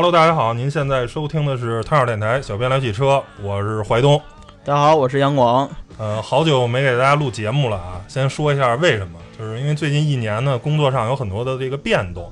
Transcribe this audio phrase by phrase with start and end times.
[0.00, 4.16] Hello，大家好，您现在收听的是汤小电台，小编聊汽车，我是怀东。
[4.64, 5.68] 大家好，我是杨广。
[5.98, 12.30] 呃，好久没给大家录节目了啊，先说一下为什么，就是因为最近一年呢，工作上有很多的这个变动，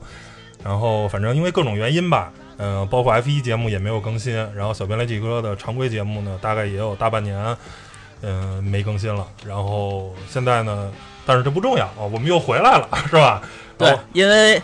[0.63, 7.57] 然后反正因为各种原因吧，嗯、包括 F 一节目也没有更新，然后小编来汽车的常规节目呢，大概也有大半年，
[8.23, 9.27] 嗯、没更新了。
[9.45, 10.89] 然后现在呢，
[11.27, 13.43] 但是这不重要啊，我们又回来了，是吧？
[13.77, 14.63] 对，因为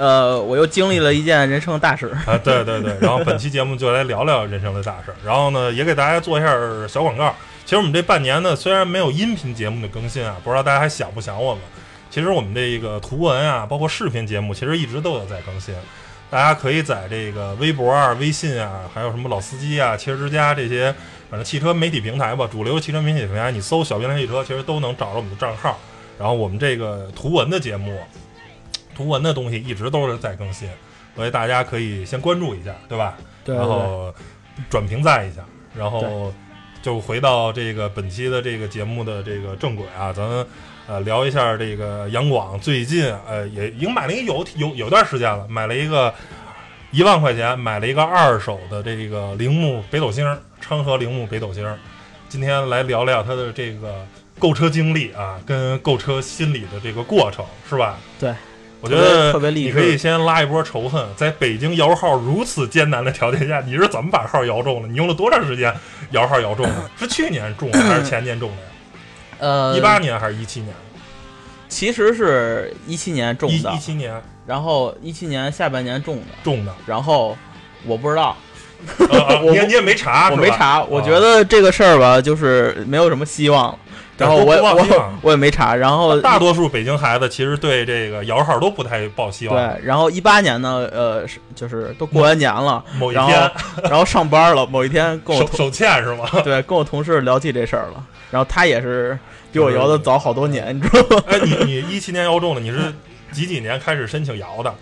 [0.00, 2.06] 呃，我又经历了一件人生的大事。
[2.26, 6.48] 啊，对对对，然后本期节目就来聊聊人生的大事儿，然后呢，也给大家做一下
[6.88, 7.34] 小广告。
[7.66, 11.62] 其实我们这半年呢，虽然没有音频节目的更新啊，不知道大家还想不想我们？
[12.08, 15.74] 其实我们这个图文啊，包括视频节目，其实一直都有在更新。
[16.30, 20.90] 大家可以在这个微博啊、微信啊，还有什么老司机啊、汽车之家这些，
[21.28, 25.78] 反正汽车媒体平台吧，主流汽车媒体平台，你搜“小编来汽车”，其实都能找着我们的账号。
[26.18, 27.98] 然后我们这个图文的节目，
[29.00, 30.68] 图文的东西一直都是在更新，
[31.16, 33.16] 所以大家可以先关注一下，对吧？
[33.42, 34.14] 对然后
[34.68, 35.42] 转评赞一下，
[35.74, 36.30] 然后
[36.82, 40.22] 就回到这个本期的这个节目的这个正轨啊，咱
[40.86, 46.12] 呃聊一下这个杨广最近呃也已经买了一个有有有段时间了，买了一个
[46.90, 51.66] 一万块钱买了一个二手的这个铃木北斗星，昌河铃木北斗星。
[52.28, 54.06] 今天来聊聊他的这个
[54.38, 57.98] 购车经历啊，跟购车心理的这个过程，是吧？
[58.18, 58.34] 对，
[58.80, 64.88] 我觉得特别励志你可以先拉一波仇恨，在北京摇号如此艰难的条件下，你是怎么把号摇中的？
[64.88, 65.74] 你用了多长时间
[66.12, 66.90] 摇号摇中的？
[66.98, 68.68] 是去年中的还是前年中的呀？
[69.38, 70.74] 呃，一八年还是一七年？
[71.68, 76.74] 其实是一七年中的一一，七年然后一七年下半年中的，中的。
[76.86, 77.36] 然后
[77.86, 78.36] 我不知道，
[79.42, 83.78] 你你也没查，我没查，我啊觉得这个事儿吧，就是没有什么希望。
[84.20, 89.56] 然后 我我望我也没查，然后大多数北京孩子其实对这个摇号都不太抱希望。
[89.56, 93.50] 对，然后一八年呢，呃，是就是都过完年了，然某一天后
[93.84, 96.28] 然后上班了，某一天跟我手手欠是吗？
[96.44, 99.18] 对跟我同事聊起这事儿了，然后他也是
[99.50, 101.22] 比我摇的早好多年，你知道吗？
[101.28, 102.94] 哎，你你一七年摇中了，你是
[103.32, 104.74] 几几年开始申请摇的？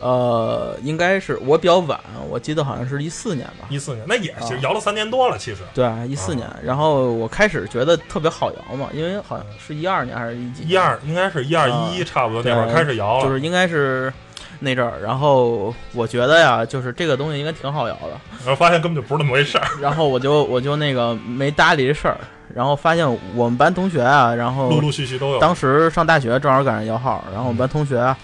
[0.00, 3.66] 呃，应该是我比较晚，我记得好像是一四年吧。
[3.68, 5.58] 一四年，那也其实啊摇了三年多了，其实。
[5.74, 14.12] 对，一四年，然后我开始觉得特别好摇嘛，因为好像是一二年还是一几年一二应该是一二一一差不多那会儿开始摇了，就是应该是
[14.58, 19.66] 那阵儿，然后我觉得呀，就是这个东西应该挺好摇的，然后发现根本就不是那么回事儿。
[19.80, 22.16] 然后我就我就那个没搭理这事儿，
[22.54, 25.38] 然后发现我们班同学啊，然后陆陆续续都有。
[25.38, 28.16] 当时上大学正好赶上摇号，然后我们班同学啊，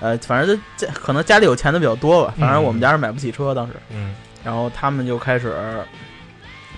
[0.00, 4.14] 呃，反正这可能家里有钱的比较多吧，反正我们家是买不起车当时，嗯。
[4.42, 5.54] 然后他们就开始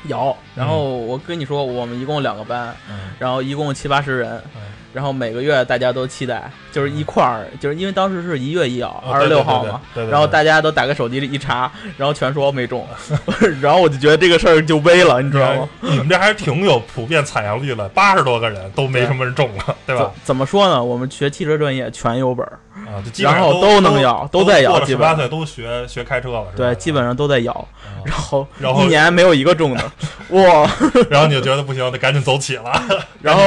[0.04, 3.10] 摇，然后我跟你说，我们一共两个班，嗯。
[3.18, 4.40] 然后一共七八十人。
[4.54, 4.62] 嗯，
[4.96, 12.82] 然后每个月大家都期待，就是一块儿，就是因为当时是一月一摇，哦二十六号嘛，然后大家都打开手机里一查，然后全说没中，
[13.60, 15.68] 然后我就觉得这个事儿就危了，你知道吗？
[15.82, 20.24] 你们这还是挺有普遍采样率的，八十多个人都没什么人中了，对吧怎？
[20.28, 20.82] 怎么说呢？
[20.82, 26.46] 我们学汽车专业全有本儿，啊，就基本上然后都都能摇都都在摇过了基本上十八岁都学学开车了？
[26.56, 27.68] 对，基本上都在摇，啊
[28.04, 29.92] 然后然后一年没有一个中的，
[30.30, 30.70] 哇！
[31.10, 32.82] 然后你就觉得不行，得赶紧走起了。
[33.22, 33.42] 然后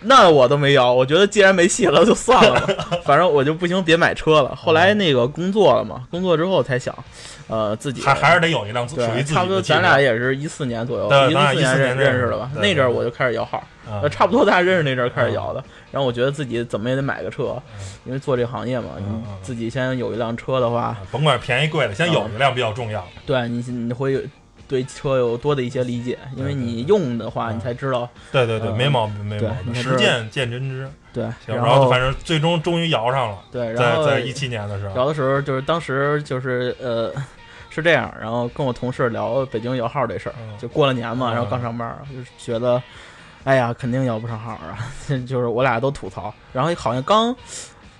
[0.00, 4.54] 那我都没摇，我觉得既然没戏了，就算了吧，反正我就不行，别买车了。
[4.54, 6.94] 后来那个工作了嘛，工作之后才想，
[7.50, 9.60] 呃，自己还还是得有一辆属于，自己差不多。
[9.60, 12.50] 咱俩也是一四年左右，一对咱俩14四年认认识的吧？
[12.54, 15.62] 那阵儿我就开始摇号，啊呃，差不多大家认识那阵儿开始摇的。
[15.90, 17.60] 然后我觉得自己怎么也得买个车，
[18.04, 19.04] 因为做这行业嘛，你
[19.42, 23.06] 自己先有一辆车的话，啊甭管便宜贵的，先有一辆比较重要。
[23.26, 24.24] 对你你会
[24.68, 30.88] 对车有多的一些理解，因为你用的话，嗯你才知道对对对，嗯没毛病，没毛病，实践见真知。
[31.12, 31.24] 对。
[31.44, 37.12] 然然后反正最终终于摇上了，对，然在后在一七年的时候，摇的时候，就是当时就是呃
[37.70, 42.82] 是这样，然后跟我同事聊北京摇号这事儿，嗯就过了年嘛，嗯然后刚上班，就是觉得，
[43.44, 44.76] 哎呀，肯定摇不上号啊，
[45.26, 47.34] 就是我俩都吐槽，然后好像刚。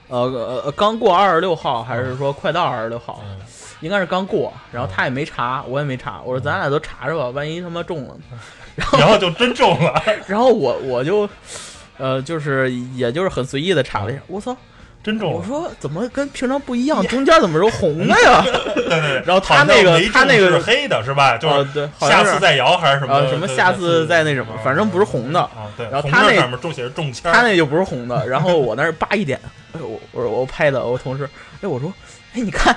[0.09, 3.23] 呃呃呃，刚过二十六号，还是说快到二十六号？
[3.25, 3.39] 嗯
[3.81, 6.21] 应该是刚过，然后他也没查，我也没查。
[6.23, 8.17] 我说咱俩都查查吧，万一他妈中了。
[8.99, 11.27] 然后就真中了， 然后我我就，
[11.97, 14.55] 呃，就是也就是很随意的查了一下，我操，
[15.03, 15.39] 真中了。
[15.39, 17.03] 我说怎么跟平常不一样？
[17.09, 18.43] 中间怎么是红的呀？
[18.75, 21.37] 对 对对，然后他那个他那个是黑的是吧？
[21.39, 25.41] 就是下次再摇还是什么呃什么下次再那什么，反正不是红的。
[25.41, 25.69] 啊。
[25.77, 29.41] 对，然后他那上面中写着中签，他那就不是红的，然后我那儿叭一点，
[29.73, 31.29] 哎我我我拍的，我同事，
[31.63, 31.93] 哎我说，
[32.35, 32.77] 哎你看，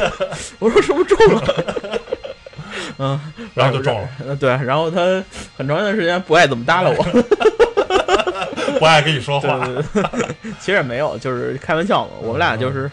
[0.60, 1.42] 我说是不是中了？
[2.98, 3.18] 嗯，
[3.54, 5.00] 然后就中了，呃对，然后他
[5.56, 7.04] 很长一段时间不爱怎么搭理我，
[8.80, 9.64] 不爱跟你说话。
[9.66, 12.12] 对对， 其实也没有，就是开玩笑嘛。
[12.20, 12.90] 我们俩就是，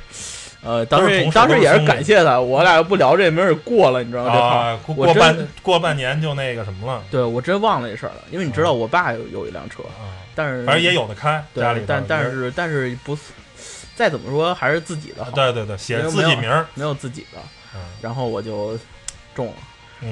[0.64, 4.32] 呃，当时当时也是感谢他，我俩不聊这没准过了，你知道吗？
[4.34, 7.04] 啊，过半过半年就那个什么了。
[7.12, 13.22] 对我真忘了这事儿了，因为你知道我爸有有一辆车，啊，但是反正也有的开，对家里但但是但是不是，
[13.96, 17.40] 再怎么说还是自己的好，对对对，写自己名儿，没有自己的。
[17.76, 17.82] 嗯。
[18.02, 18.78] 然后我就
[19.36, 19.64] 中了，嗯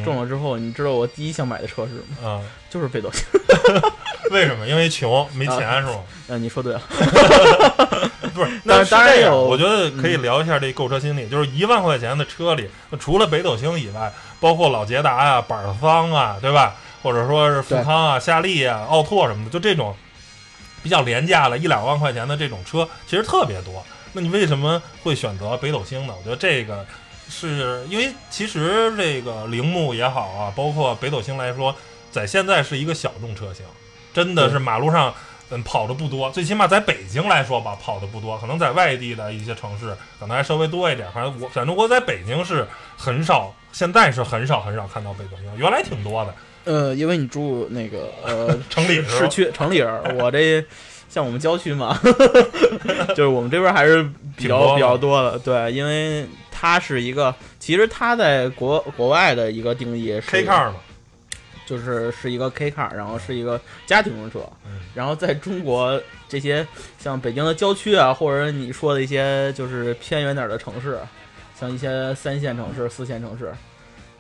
[0.04, 2.30] 中了之后，你知道我第一想买的车是什么？
[2.30, 3.24] 啊，就是北斗星。
[4.32, 4.68] 为什么？
[4.68, 6.00] 因为穷没啊钱是吗？
[6.30, 6.82] 嗯， 你说对了，
[8.34, 16.76] 不是，当那当然有我觉得可以聊一下这购车心理，就是一万块钱的车里，除了北斗星以外，包括老捷达啊、板桑啊，对吧？
[17.04, 19.96] 或者说是富康啊、夏利啊、奥拓什么的，就这种
[20.84, 23.84] 比较廉价的一两万块钱的这种车，其实特别多。
[24.14, 26.14] 那你为什么会选择北斗星呢？
[26.18, 26.86] 我觉得这个
[27.32, 31.74] 是因为其实这个铃木也好啊，包括北斗星来说，
[32.12, 33.66] 在现在是一个小众车型，
[34.14, 35.14] 真的是马路上
[35.50, 41.10] 嗯跑的不多，最起码在北京来说吧，跑的不多，可能在外地的一些城市可能还稍微多一点。
[41.14, 42.68] 反正我反正我在北京是
[42.98, 46.36] 很少，现在是很少很少看到北斗星，原来挺多的。
[46.64, 50.64] 呃，因为你住那个呃 城里市区城里人，我这
[51.12, 52.00] 像我们郊区嘛，
[53.10, 54.02] 就是我们这边还是
[54.38, 55.38] 比较比较多的。
[55.40, 60.76] 对，因为它是一个，其实它在国国外的一个定义是 K car 嘛，
[61.66, 64.40] 就是是一个 K car，然后是一个家庭用车。
[64.66, 66.68] 嗯然后在中国这些
[67.00, 70.98] 像北京的郊区啊，或者你说的一些就是偏远点儿的城市，
[71.58, 73.54] 像一些三线城市、四线城市，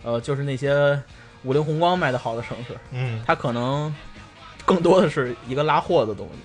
[0.03, 0.97] 呃，就是那些
[1.43, 3.93] 五菱宏光卖的好的城市，嗯，它可能
[4.63, 6.39] 更多的是一个拉货的东西。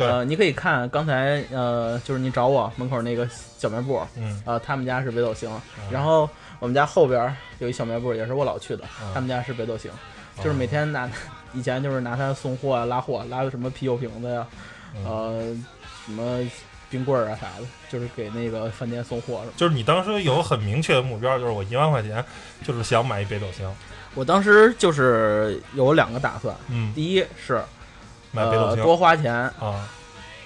[0.00, 0.08] 对。
[0.08, 5.92] 呃，你可以看刚才呃，就是你找我门口那个小卖部，嗯，呃，他们家是北斗星，嗯。
[5.92, 9.12] 然后我们家后边儿有一小卖部，也是我老去的，嗯。
[9.12, 9.90] 他们家是北斗星，
[10.38, 11.08] 就是每天拿，
[11.52, 14.46] 以前就是拿它送货啊、拉货，拉个什么啤酒瓶子呀，
[14.96, 15.04] 嗯。
[15.04, 15.56] 呃，
[16.06, 16.40] 什么
[16.88, 19.52] 冰棍儿啊啥的，就是给那个饭店送货什么的。
[19.56, 22.24] 就是你当时有很明确的目标，就是我一万块钱
[22.64, 23.70] 就是想买一北斗星，
[24.16, 27.64] 我当时就是有两个打算，嗯，第一是呃
[28.32, 29.88] 买北斗星多花钱，啊，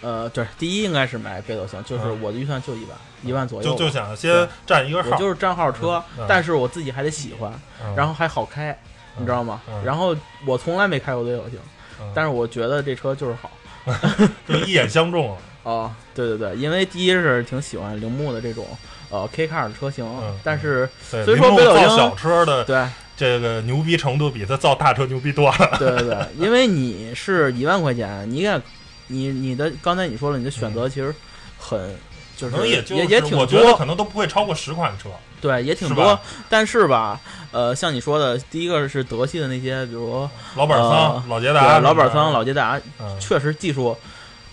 [0.00, 7.52] 呃，对，第一应该是买北斗星，就是嗯我的预算就一万，一万左右，就就想先占一个号，我就是账号车，嗯但是我自己还得喜欢，
[7.82, 8.76] 嗯然后还好开，
[9.16, 9.60] 你知道吗？
[9.68, 10.16] 嗯然后
[10.46, 11.58] 我从来没开过北斗星，
[12.00, 13.50] 嗯但是我觉得这车就是好。
[14.48, 18.66] 就一眼相中了，哦，对对对，因为第一是挺喜欢铃木的这种
[19.10, 22.82] 呃 K car 的车型，嗯但是对，所以说北斗星小车的对
[23.16, 28.62] 这个牛逼程度比他造大车牛逼多了，对对对，因为你是一万块钱，你看
[29.08, 31.14] 你你的刚才你说了，你的选择其实
[31.58, 31.96] 很。
[32.36, 35.08] 就是可能也也也挺我觉得多，可能都不会超过十款车，
[35.40, 36.18] 对，也挺多。
[36.48, 37.20] 但是吧，
[37.52, 42.76] 呃，像你说的，第一个是德系的那些，比如老板桑、老捷达、老板桑、老捷达，
[43.20, 43.96] 确实技术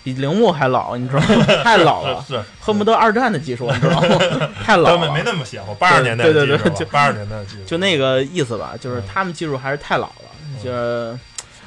[0.04, 1.46] 比铃木还老，你知道吗？
[1.62, 4.18] 太老了，是是恨不得二战的技术，你知道吗？
[4.64, 5.22] 太老了根本没。
[5.24, 10.30] 那么邪乎，八十年代的对对对就八十年代的技术，就那个意思吧，就是嗯他们技术还是太老了，
[10.62, 11.16] 就是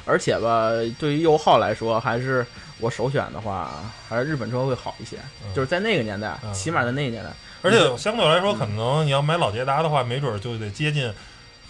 [0.04, 2.46] 而且吧，对于油耗来说，还是
[2.78, 3.70] 我首选的话，
[4.08, 5.16] 还是日本车会好一些。
[5.44, 7.30] 嗯就是在那个年代，嗯起码在那个年代，
[7.62, 11.10] 而且相对来说，可能你要买老捷达的话，没准儿就得接近，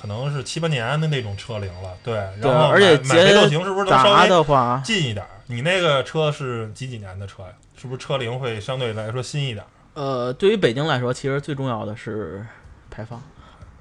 [0.03, 1.91] 可能是七八年的那种车龄了。
[2.03, 5.31] 对，然后而且捷星是不是能稍达微的话，近一点儿？
[5.47, 7.49] 你那个车是几几年的车呀？
[7.77, 9.69] 是不是车龄会相对来说新一点儿？
[9.95, 12.45] 呃，对于北京来说，其实最重要的是
[12.91, 13.19] 排放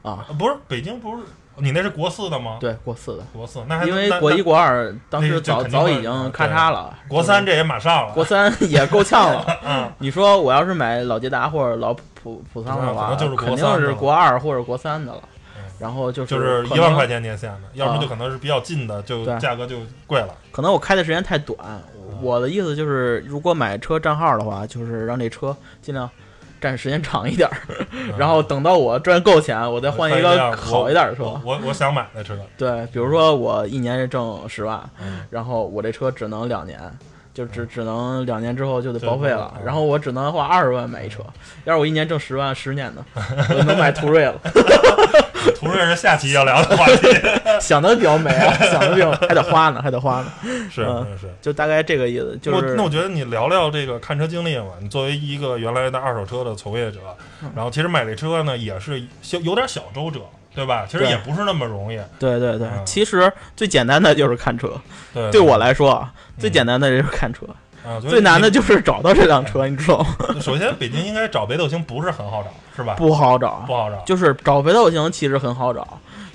[0.01, 1.24] 啊，啊不是，北京不是
[1.57, 2.57] 你那是国四的吗？
[2.60, 8.13] 对，国四的，国四，那还因为国一国二当时早早已经咔嚓了，国三这也马上了。
[8.13, 9.45] 国三 也够呛了。
[9.65, 15.29] 嗯，你说我要是买老捷达或者老普普桑的话，肯定是国二或者国三的了嗯。
[15.79, 19.77] 然后就是就是一万块钱年限的，要么啊就可能是比较近的，就价格就
[20.08, 20.29] 贵了。
[20.51, 21.58] 可能我开的时间太短，
[22.22, 26.10] 我的意思就是，如果买车账号的话，就是让这车尽量
[26.62, 27.55] 占时间长一点儿，
[28.17, 31.41] 然后等到我赚够钱，我再换一个好一点的车我。
[31.44, 36.79] 我我想买的车，对，比如说我一年挣十万，嗯然后我这车只能两年。
[37.36, 41.22] 就只只能两年之后就得报废了，然后我只能花二十万买一车。
[41.65, 43.06] 要是我一年挣十万，十年呢，
[43.50, 44.34] 我就能买途锐了。
[45.60, 47.08] 途锐是下期要聊的话题。
[47.60, 50.32] 想的比较美啊，想的比较还得花呢，还得花呢，
[50.72, 51.34] 是嗯是是。
[51.42, 52.39] 就大概这个意思。
[52.42, 54.72] 就是我那我觉得你聊聊这个看车经历嘛。
[54.80, 57.00] 你作为一个原来的二手车的从业者，
[57.44, 60.22] 嗯然后其实买这车呢也是小有点小周折，
[60.55, 60.85] 对吧？
[60.89, 61.97] 其实也不是那么容易。
[62.17, 64.71] 对对对，嗯其实最简单的就是看车。
[65.13, 67.45] 对，对我来说啊，最嗯简单的就是看车，
[67.85, 70.07] 啊，最难的就是找到这辆车，你知道吗？
[70.41, 72.93] 首先北京应该找北斗星不是很好找，是吧？
[72.95, 75.88] 不好找不，好找，就是找北斗星其实很好找，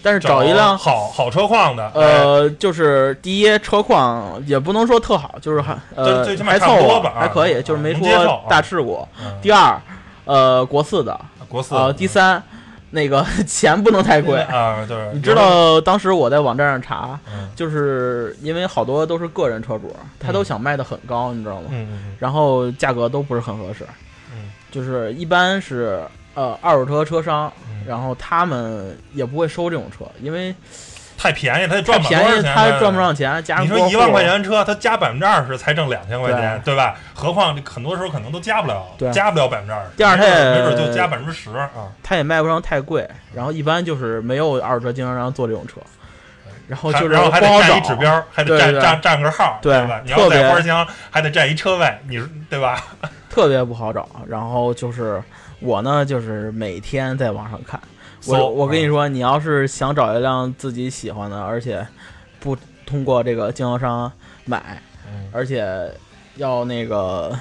[0.03, 0.77] 但是找找一辆。
[0.79, 9.07] 好好车况的，哎，呃，就是第一车况也不能说特好，就是还呃还凑合吧啊还可以，就是没说大事故。
[9.23, 9.79] 嗯第二，
[10.25, 12.43] 呃，国四的，国四呃，第三，
[12.91, 14.41] 那个 钱不能太贵。
[14.43, 21.69] 啊，对，你知道当时我在网站上查，嗯就是因为好多都是个人车主，他都想卖的很高，你知道吗？
[22.19, 23.85] 然后价格都不是很合适，
[24.35, 26.01] 嗯就是一般是
[26.35, 30.55] 呃二手车车商，嗯，然后他们也不会收这种车，因为
[31.23, 32.99] 太便宜，他太赚不了多便宜，少钱，他赚不。
[32.99, 36.97] 上钱，你说一万块钱车，他加百分之二十才挣两千块钱，对对吧？
[37.13, 39.91] 何况这很多时候可能都加不了，加不了百分之二十。
[39.99, 41.69] 第二他也没准就加百分之十啊。
[42.03, 45.75] 他也卖不上太贵，然后一般就是没有二手车经销商做这种车，
[46.67, 50.01] 然后就是然后还得占一指标，还得占占占个号，对吧？
[50.03, 52.83] 你要在花乡还得占一车位，你说对吧？
[53.29, 54.09] 特别不好找。
[54.27, 55.23] 然后就是
[55.61, 57.79] 我呢，就是每天在网上看。
[58.27, 61.87] 我我跟你啊说，你要是想找一辆自己喜欢的，而且
[62.39, 64.11] 不通过这个经销商
[64.45, 65.91] 买，嗯而且
[66.37, 67.33] 要那个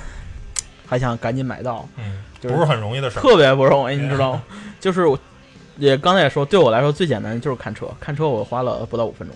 [0.86, 3.22] 还想赶紧买到，嗯，就是不是很容易的事儿。
[3.22, 4.44] 特别不容易，你知道吗？
[4.80, 5.20] 就是我
[5.78, 9.36] 也刚才也说，对我来说最简单的就是看车，看车我花了不到五分钟。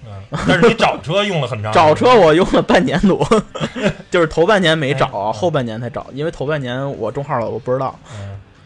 [0.06, 1.70] 嗯，但是你找车用了很长。
[1.74, 3.22] 找车我用了半年多，
[4.10, 7.98] 就是头半年没找后半年才找，因为头半年我中号了，我不知道。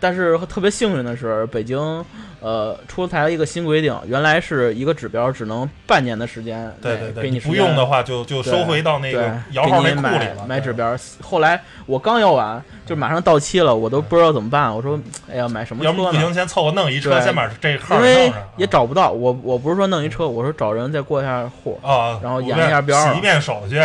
[0.04, 2.04] 嗯但是特别幸运的是，北京
[2.40, 10.02] 呃出台了一个新规定，原来是一个指标只能半年的时间内对对对，不用的话就就对收回到那个摇号库里了。
[10.04, 10.94] 对买指标。
[11.22, 14.74] 后来我刚要完，就马上到期了，我都不知道怎么办。
[14.74, 15.00] 我说，
[15.32, 16.20] 哎呀，买什么要不不车呢？
[16.20, 18.42] 行，先凑合弄一车，先把这号因为弄上。
[18.58, 23.76] 也找不到，我我不是说弄一车，我说找人再过一下户，啊，然后验一下标洗一遍手续，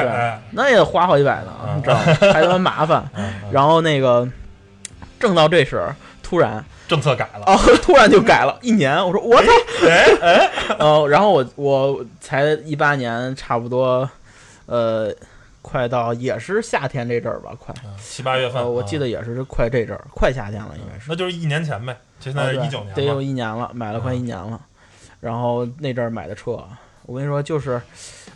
[0.51, 2.03] 那也花好几百呢，嗯你知道吗？
[2.33, 3.09] 还他妈麻烦。
[3.53, 4.27] 然后那个
[5.19, 5.81] 正到这时，
[6.29, 7.43] 突然政策改了。
[7.47, 8.95] 哦， 突然就改了 一年。
[9.03, 9.51] 我说我操，
[9.87, 14.07] 哎哎，呃， 然后我我才一八年，差不多，
[14.67, 15.11] 呃，
[15.63, 21.05] 快到也是夏天这阵儿吧，快，嗯七八月份，呃，我记啊得也是快这阵儿，快夏天了，应该是。
[21.09, 23.19] 那就是一年前呗，现在是一九年得有。
[23.19, 24.59] 一年了，买了快啊一年了。
[25.19, 26.63] 然后那阵儿买的车，
[27.07, 27.81] 我跟你说，就是，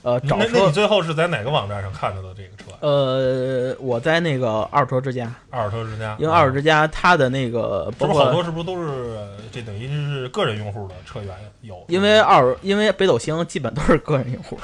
[0.03, 2.65] 呃，找车那那你车，最后是在哪个网站上看到的这个车？
[2.81, 6.15] 呃，我在那个二手车之家，二手车之家。
[6.19, 11.83] 因为二手车之家它的那个不是好多是不是都是呃这等于是个人用户的车源有？
[11.88, 14.60] 因为二，因为北斗星基本都是个人用户，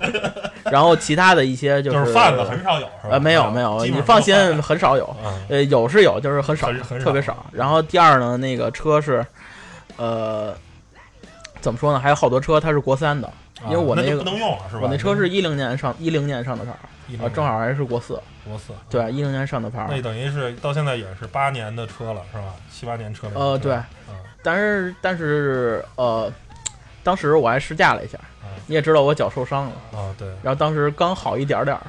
[0.70, 3.12] 然后其他的一些就就是是贩子很少有是吧？
[3.12, 7.46] 呃没有没有，你放心，很少有，啊，呃有是有，就是很少，很很少特别少。
[7.52, 9.24] 然后第二呢，那个车是，
[9.96, 10.54] 呃，
[11.62, 11.98] 怎么说呢？
[11.98, 13.32] 还有好多车它是国三的，
[13.64, 14.82] 因为我那个不能用了是吧？
[14.82, 16.78] 我那车是一零年上一零年上的牌儿
[17.24, 19.88] 啊，正好还是国四，国四，对，一零年上的牌儿。
[19.90, 22.54] 那等于是到现在也是八年的车了是吧？
[22.70, 23.32] 七八年车了。
[23.34, 23.74] 呃，对，
[24.08, 26.32] 嗯但是但是呃，
[27.02, 29.72] 当时我还试驾了一下，嗯你也知道我脚受伤了。
[29.98, 30.28] 啊对。
[30.42, 31.82] 然后当时刚好一点点儿，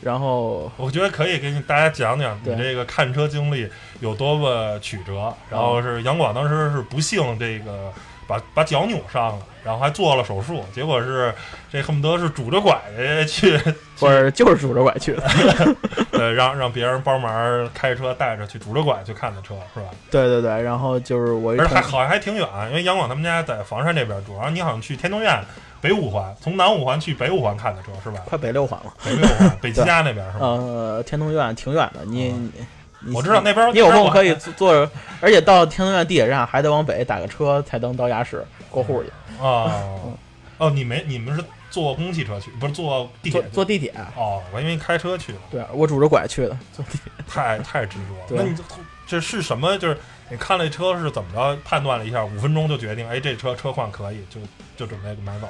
[0.00, 3.68] 然后我觉得可以给你大家讲讲你这个看车经历
[4.00, 5.34] 有多么曲折。
[5.50, 7.92] 然后是杨广当时是不幸这个
[8.26, 11.32] 把把脚扭伤了，然后还做了手术，结果是
[11.70, 13.56] 这恨不得是拄着拐着去，
[13.98, 15.22] 不是就是拄着拐去的，
[16.12, 19.86] 呃，让让别人帮忙开车带着去拄着拐去看的车，是吧？
[20.10, 25.40] 对对对，然后就是我而且还好像还挺远，因为杨广他们家在房山这边住，然后你好像去天通苑
[25.80, 28.20] 北五环，从南五环去北五环看的车是吧？
[28.24, 30.46] 快北六环了，北六环，北七 家那边是吧？
[30.46, 32.66] 呃，天通苑挺远的，你嗯你
[33.14, 40.12] 我知道那边你有空可以坐坐，而且到天通苑地铁站还得往北打个车才能到雅市过户去，边哦
[40.58, 43.92] 哦，你没你们是坐公共汽车去，不是坐地铁坐坐地铁。
[44.16, 47.12] 哦，我因为你开车去的，对我拄着拐去的，坐地铁。
[47.28, 48.42] 太太执着了。
[48.42, 48.62] 那你这
[49.06, 49.76] 这是什么？
[49.76, 49.98] 就是
[50.30, 54.40] 你看这车是怎么着判断了一下，五分钟就决定，哎，这车车况可以，就
[54.76, 55.48] 就准备买走。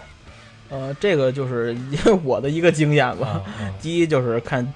[0.69, 3.41] 呃，这个就是因 为我的一个经验吧。
[3.81, 4.67] 第一就是看，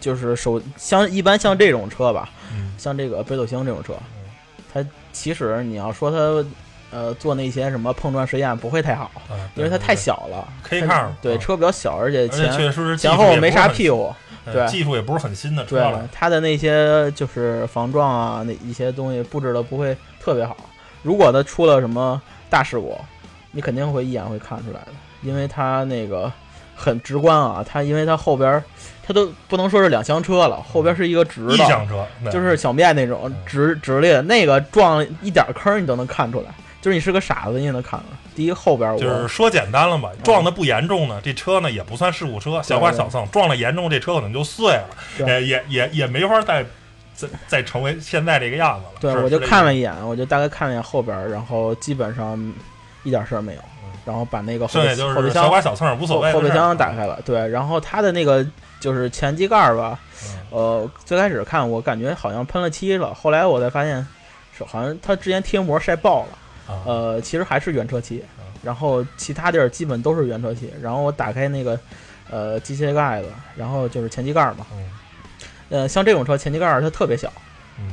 [0.00, 4.30] 就是手像一般像这种车吧，嗯像这个北斗星这种车嗯，
[4.72, 6.48] 它其实你要说它
[6.90, 10.48] 呃做那些什么碰撞实验不会太好，啊，因为它太，小了。
[10.62, 14.14] K 它抗啊对车比较小，而且对对而且前后没啥屁股，
[14.44, 16.08] 对技术也不是很新的车对了。
[16.12, 20.56] 它的那些就是防撞啊，那一些东西布置的不会特别好。
[21.02, 22.96] 如果它出了什么大事故，
[23.50, 26.32] 你肯定会一眼会看出来的，因为它那个
[26.78, 27.64] 很直观啊。
[27.68, 28.62] 它因为它后边儿
[29.04, 38.16] 它都不能说是两厢车了，后边是一个直的，一厢车就是小面那种嗯直直立的，那个撞一点坑儿你都能看出来，就是你是个傻子你也能看出来。
[38.36, 44.88] 第一后边我就是说简单了吧，撞的不严重呢，这车呢也不算事故车，小刮小蹭；撞了严重，这车可能就碎了，
[45.26, 46.64] 也也也也没法再
[47.14, 48.92] 再再成为现在这个样子了。
[49.00, 52.40] 对我就看了一眼，我就大概看了一眼后边儿，然后基本上
[53.02, 53.60] 一点事儿没有。
[54.08, 58.44] 嗯然后把那个后备剩下就是后备箱小剐小蹭无所谓后后备箱打开了，对，然后它的那个
[58.80, 64.06] 就是前机盖儿吧，嗯呃，最开始看我感觉好像喷了漆了，后来我才发现
[64.56, 71.78] 是好像它之前贴膜晒爆了，啊呃，其实还是原车漆嗯，然后其他地儿基本都是原车漆，然后我打开那个
[72.30, 74.90] 呃机械盖子，然后就是前机盖儿嘛，嗯。
[75.70, 77.30] 呃，像这种车前机盖儿它特别小，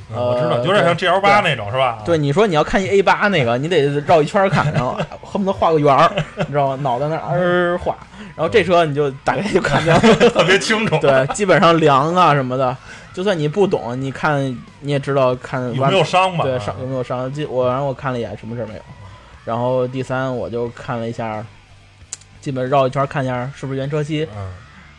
[0.10, 2.00] 我知道，呃有点像 GL 八那种是吧？
[2.06, 6.78] 对，你说你要看一 A 八那个，你得绕一圈儿看，然后 恨不得画个圆儿，你知道吗？
[6.82, 7.96] 脑袋那儿儿 画，
[8.36, 10.00] 然后这车你就打开就看见了。
[10.32, 10.98] 特别清楚。
[11.00, 12.76] 对，基本上梁啊什么的，
[13.14, 14.40] 就算你不懂，你看
[14.82, 16.44] 你也知道看有没有伤吧？
[16.44, 17.32] 对啊伤有没有伤？
[17.32, 18.82] 记我然后我看了一眼，什么事儿没有。
[19.44, 21.46] 然后第三我就看了一下，
[22.42, 24.28] 基本绕一圈看一下是不是原车漆。
[24.36, 24.52] 嗯，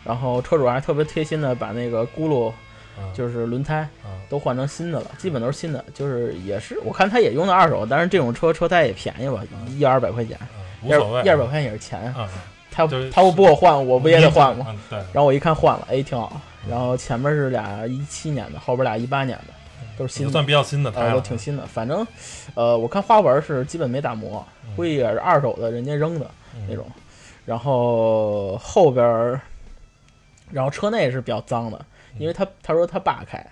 [0.05, 2.53] 然后车主还特别贴心的把那个轱辘嗯
[3.15, 5.85] 就是轮胎嗯都换成新的了，基本都是新的。
[5.95, 9.43] 就是也是我看他也用的二手，但是这种车车胎也便宜吧，
[9.77, 12.15] 一二百块钱，嗯无一二所谓，一二百块钱也是钱。
[12.19, 12.29] 嗯，
[12.71, 14.67] 他就是他不不给我换，我不也得换吗？
[14.69, 16.41] 嗯，对，然后我一看换了，哎，挺好。
[16.69, 19.55] 然后前面是俩一七年的，后边俩一八年的，
[19.97, 21.65] 都是新算比较新的胎呃，都挺新的。
[21.67, 22.07] 反正，
[22.55, 26.85] 呃，我看花纹是基本没打磨，嗯估计也是二手的，人家扔的嗯那种。
[27.45, 29.41] 然后后边儿，
[30.51, 31.81] 然后车内是比较脏的，
[32.19, 33.45] 因为他他说他爸开，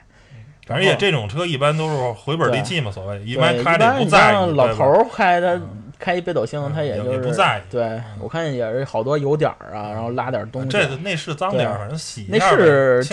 [0.66, 10.68] 反正也这种车一般都是回本利器嘛，所谓一般，一开着也般你不在意，像老头儿开的嗯开一北斗星，他也就是不在意对我看也是好多油点儿啊，然后拉点东西。
[10.68, 12.58] 这个内饰脏点儿，反正洗一内下清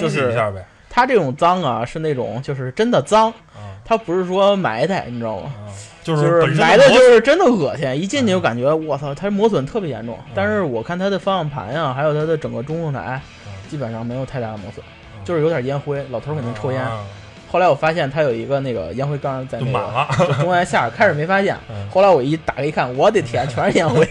[0.03, 0.65] 就是洗一下呗。
[0.89, 5.53] 他这种脏啊，是那种就是真的脏，啊他不是说埋汰，你知道吗？
[5.65, 5.72] 啊，
[6.03, 10.17] 就就是埋的就是真的恶心，一进去就感觉我操，它磨损特别严重。
[10.36, 13.22] 但是我看它的方向盘呀，还有它的整个中控台，
[13.70, 14.84] 基本上没有太大的磨损，
[15.23, 16.03] 就是有点烟灰。
[16.11, 16.81] 老头儿肯定抽烟。
[16.81, 17.03] 啊
[17.51, 20.07] 后来我发现他有一个那个烟灰缸在那个就满了。
[20.19, 24.07] 就中间下，开始没发现嗯，后来我一打开一看，我的天，全是烟灰。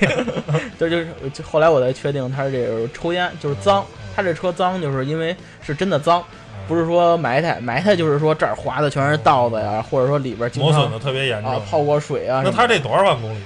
[0.78, 3.82] 这 就是就后来我才确定他是这个抽烟，就是脏。
[4.14, 6.22] 他这车脏就是因为是真的脏，
[6.68, 12.42] 不是说埋汰，埋汰就是说这儿划的全是道子呀，或者说里边磨损的特别严重啊泡过水啊。
[12.44, 13.38] 那他这多少万公里？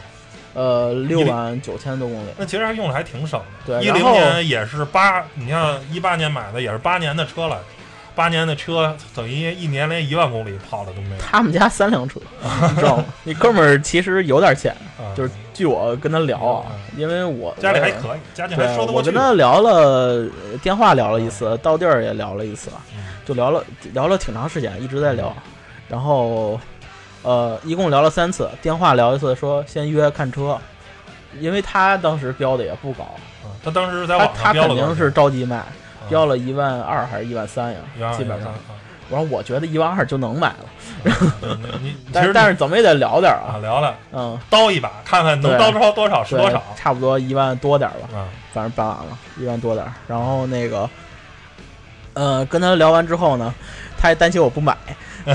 [0.55, 3.47] 呃六万九千多公里，那其实还用的还挺省的。
[3.81, 7.61] 对一零年也是八，你像一八年买的也是八年的车了，
[8.14, 11.21] 八年的车等于一年连一万公里跑的都没有。
[11.21, 12.21] 他们家三辆车，
[12.71, 13.05] 你知道吗？
[13.25, 19.14] 那哥们儿其实有点钱， 啊就是据我跟他聊啊，因为我家里还可以，家境还对说得，过去我跟。
[19.14, 25.35] 他聊了呃电话聊了一次，到地儿也聊了一次，嗯就聊了聊了挺长时间，一直在聊，
[25.88, 26.61] 然后
[27.25, 30.57] 呃一共聊了三次，电话聊一次说先约看车，
[31.41, 33.03] 因为他当时标的也不高，
[33.43, 35.67] 啊他当时在他网上他肯定标了多少是着急卖，啊
[36.09, 38.53] 标了一万二还是一万三呀一万，二基本上。
[39.11, 41.51] 我说我觉得一万二就能买了，啊 对
[41.83, 48.25] 你你其但是实但是怎么也得聊点儿啊啊，聊聊嗯，刀一把，看看能对刀出多少是对多少差不多一万多点儿吧，啊。
[48.55, 49.93] 反正办完了，一万多点儿。
[50.09, 50.89] 然后那个，
[52.15, 53.53] 呃，跟他聊完之后呢，
[53.99, 54.75] 他还担心我不买，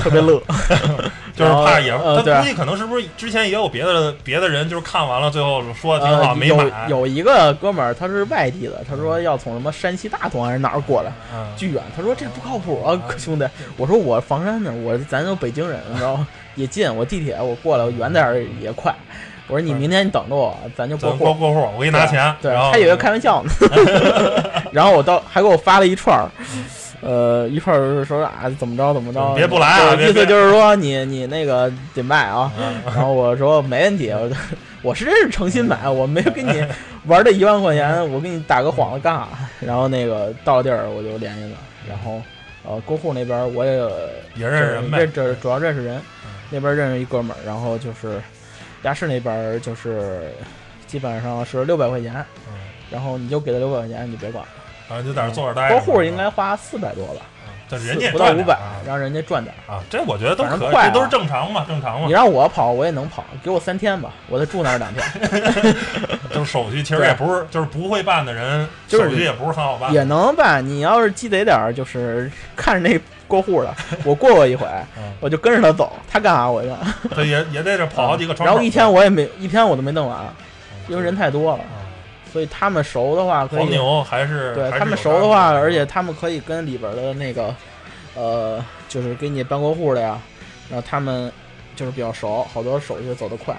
[0.00, 0.42] 特别乐，
[1.40, 6.86] 就是怕也，他估计可能是不是之前也有别的别的人，就是看完了最后说的挺好，没买。
[6.88, 11.82] 有一个哥们儿，他是外地的，他说要从什么山西大同还是哪儿过来，嗯，巨远。
[11.96, 13.46] 他说这不靠谱啊， 兄弟。
[13.76, 16.26] 我说我房山的，我咱都北京人，你知道吗？
[16.56, 18.94] 也近，我地铁我过来，我远点儿也快。
[19.46, 21.16] 我说你明天你等着我，咱就过户。
[21.16, 22.32] 过过户，我给你拿钱。
[22.40, 23.50] 对，他以为开玩笑呢。
[24.70, 26.30] 然后我到还给我发了一串儿，
[27.02, 32.52] 呃，一块儿是说啊怎么着怎么着，别不来啊意思就是说你你那个得卖啊。
[32.58, 34.30] 嗯然后我说没问题， 我
[34.82, 36.64] 我是真是诚心买，我没有跟你
[37.06, 39.28] 玩这一万块钱， 我给你打个幌子干啥？
[39.60, 41.56] 然后那个到了地儿我就联系了，
[41.88, 42.20] 然后
[42.66, 43.72] 呃过户那边我也
[44.36, 48.20] 也认识人呗这这主要认识人嗯，那边认识一哥们儿，然后就是
[48.82, 50.30] 亚士那边就是
[50.86, 52.14] 基本上是六百块钱，
[52.48, 52.54] 嗯
[52.90, 54.50] 然后你就给他六百块钱，你别管了。
[54.90, 55.76] 反正就在那坐着待着。
[55.76, 57.22] 过户应该花四百多吧，
[57.70, 59.72] 但人家不到五百让人家赚点儿。
[59.72, 62.12] 啊，这我觉得都可以，这都是正常嘛，正常嘛你。
[62.12, 65.06] 让我跑我也能跑，给我三天吧，我再住那儿两天
[66.34, 69.92] 就是手续其实也不是，就是不会办的人，就是手续也不是很好办。
[69.92, 70.66] 也能办。
[70.66, 72.98] 你要是积累点儿，就是看着那
[73.28, 73.72] 过户的，
[74.02, 74.66] 我过过一回，
[74.98, 76.78] 嗯，我就跟着他走，他干啥我就干。
[77.14, 78.34] 他也也在这跑好几个。
[78.44, 80.18] 然后一天我也没一天我都没弄完，
[80.88, 81.78] 因为人太多了，啊
[82.32, 87.54] 所以他们熟的话可以黄牛还是对他们熟的话，而且他们可以跟里边的那个，
[88.14, 90.20] 呃，就是给你办过户的呀，
[90.68, 91.32] 然后他们
[91.74, 93.54] 就是比较熟，好多手续走得快。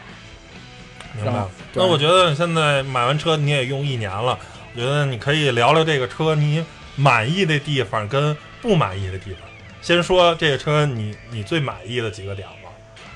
[1.13, 1.33] 明白
[1.73, 4.39] 那我觉得你现在买完车你也用一年了，
[4.73, 6.63] 我觉得你可以聊聊这个车你
[6.95, 9.41] 满意的地方跟不满意的地方。
[9.81, 12.69] 先说这个车你你最满意的几个点吧。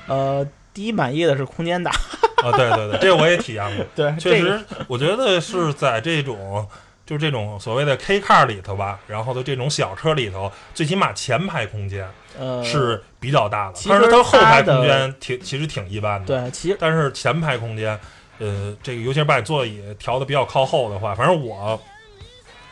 [0.08, 1.90] 呃，第一满意的是空间大，
[2.36, 3.84] 啊，对对对，这我也体验过。
[3.94, 6.66] 对，确实，我觉得是在这种
[7.04, 16.26] 就这种所谓的 K car 里头吧，然后的这种小车里头，最起码前排空间呃是比较大的，其但是它后排空间挺其实挺一般的。
[16.26, 17.98] 对，其实但是前排空间，
[18.38, 21.80] 呃，这个尤其是把你座椅调的比较靠后的话，反正我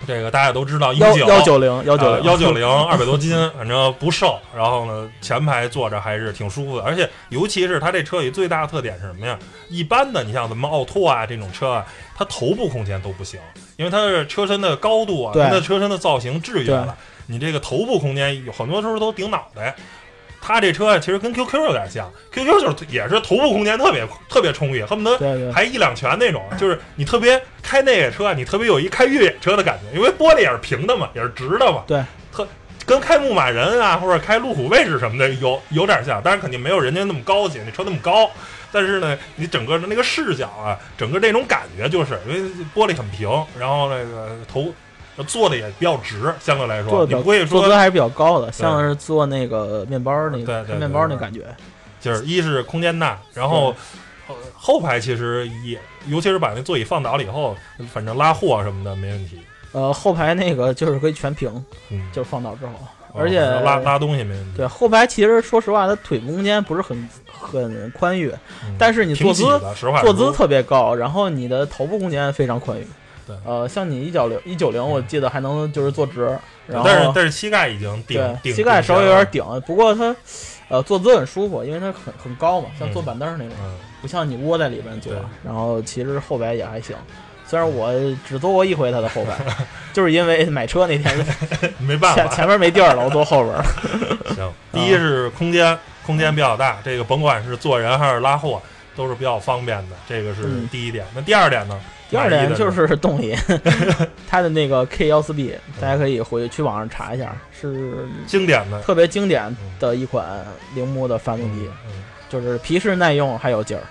[0.07, 4.39] 这个大家都知道，一幺九幺九零幺九零幺九零二百多斤， 反正不瘦。
[4.55, 9.39] 然后呢，前排坐着还是挺舒服的，而且尤其是它这车里最大的特点是什么呀？
[9.69, 11.87] 一般的，你像咱们奥拓啊这种车啊，
[12.17, 13.41] 它头部空间都不行，
[13.77, 16.97] 因为它是车身的高度啊，它的车身的造型制约了。
[17.27, 19.75] 你这个头部空间有很多时候都顶脑袋。
[20.47, 25.17] 它这车啊，其实跟 QQ 有点像，QQ 就是也是头部空间特别特别充裕，恨不得
[25.51, 32.47] 还一两拳那种，就是你特别开那个车，你特别有一开越野车的感觉，因为玻璃也是平的嘛，也是直的嘛，对，特
[32.85, 38.31] 跟开牧马人啊或者开路虎卫士什么的有有点像，但是肯定没有人家那么高级，那车那么高，
[38.71, 43.27] 但是呢，你整个的那个视角啊，整个那种感觉就是因为玻璃很平，
[43.59, 44.71] 然后那个头
[45.23, 51.47] 做的也比较直，相对来说，你做的不会说坐姿还是比较高的，像是做那个面包那个面包对那感觉。
[52.01, 53.75] 就是一是空间大，然后
[54.27, 57.57] 后后排其实也，尤其是把那座椅放倒了以后，
[57.91, 59.41] 反正拉货什么的没问题。
[59.73, 61.51] 呃，后排那个就是可以全平，
[61.89, 62.73] 嗯，就是放倒之后，
[63.13, 64.59] 哦而且拉拉东西没问题。
[64.59, 68.31] 对后排其实说实话，它腿部空间不是很很宽裕，
[68.67, 69.43] 嗯但是你坐姿
[70.03, 72.87] 坐姿特别高，然后你的头部空间非常宽裕。
[73.27, 80.15] 对呃，像你一九零一九零，我记得还能就是坐直，然后但是但是膝盖已经顶膝盖稍微有点顶顶，不过它
[80.69, 85.23] 呃坐姿很舒服，因为它很很高嘛，像坐板凳那种，嗯，不像你窝在里边坐对。
[85.45, 86.97] 然后其实后排也还行，
[87.47, 87.93] 虽然我
[88.27, 89.37] 只坐过一回它的后排，
[89.93, 91.27] 就是因为买车那天
[91.79, 92.23] 没办法。
[92.23, 93.65] 前前面没地儿了，我坐后边儿。
[94.35, 98.61] 行，第一是空间，空间比较大，这个甭管是坐人还是拉货，
[98.97, 101.07] 都是比较方便的，这个是嗯第一点。
[101.15, 101.81] 那第二点呢？
[102.11, 103.35] 第二点就是 动力，
[104.29, 108.81] 它的那个 K 幺四 B，大家可以回去网上查一下，是经典的。
[108.83, 113.83] 特别经典的一款铃木的发动机，嗯就是皮实耐用，还有劲儿。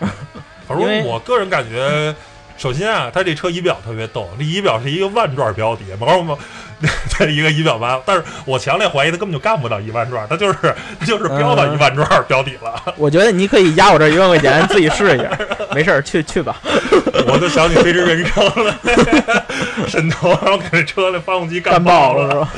[0.68, 2.14] 反正我个人感觉，
[2.56, 6.38] 首先啊，他这车仪表特别逗，这仪表是一个万转标底，毛毛
[7.18, 10.58] 的一个仪表盘，但是我强烈怀疑它根本就干不到一万转，它就是
[10.98, 12.94] 它就是标到一万转标底了。
[12.96, 15.30] 我觉得你可以压我这一万块钱自己试一下，
[15.74, 16.56] 没事儿，去去吧。
[17.28, 18.74] 我都想起《飞驰人生》了，
[19.88, 22.48] 沈腾然后给这车的发动机干爆爆了是吧？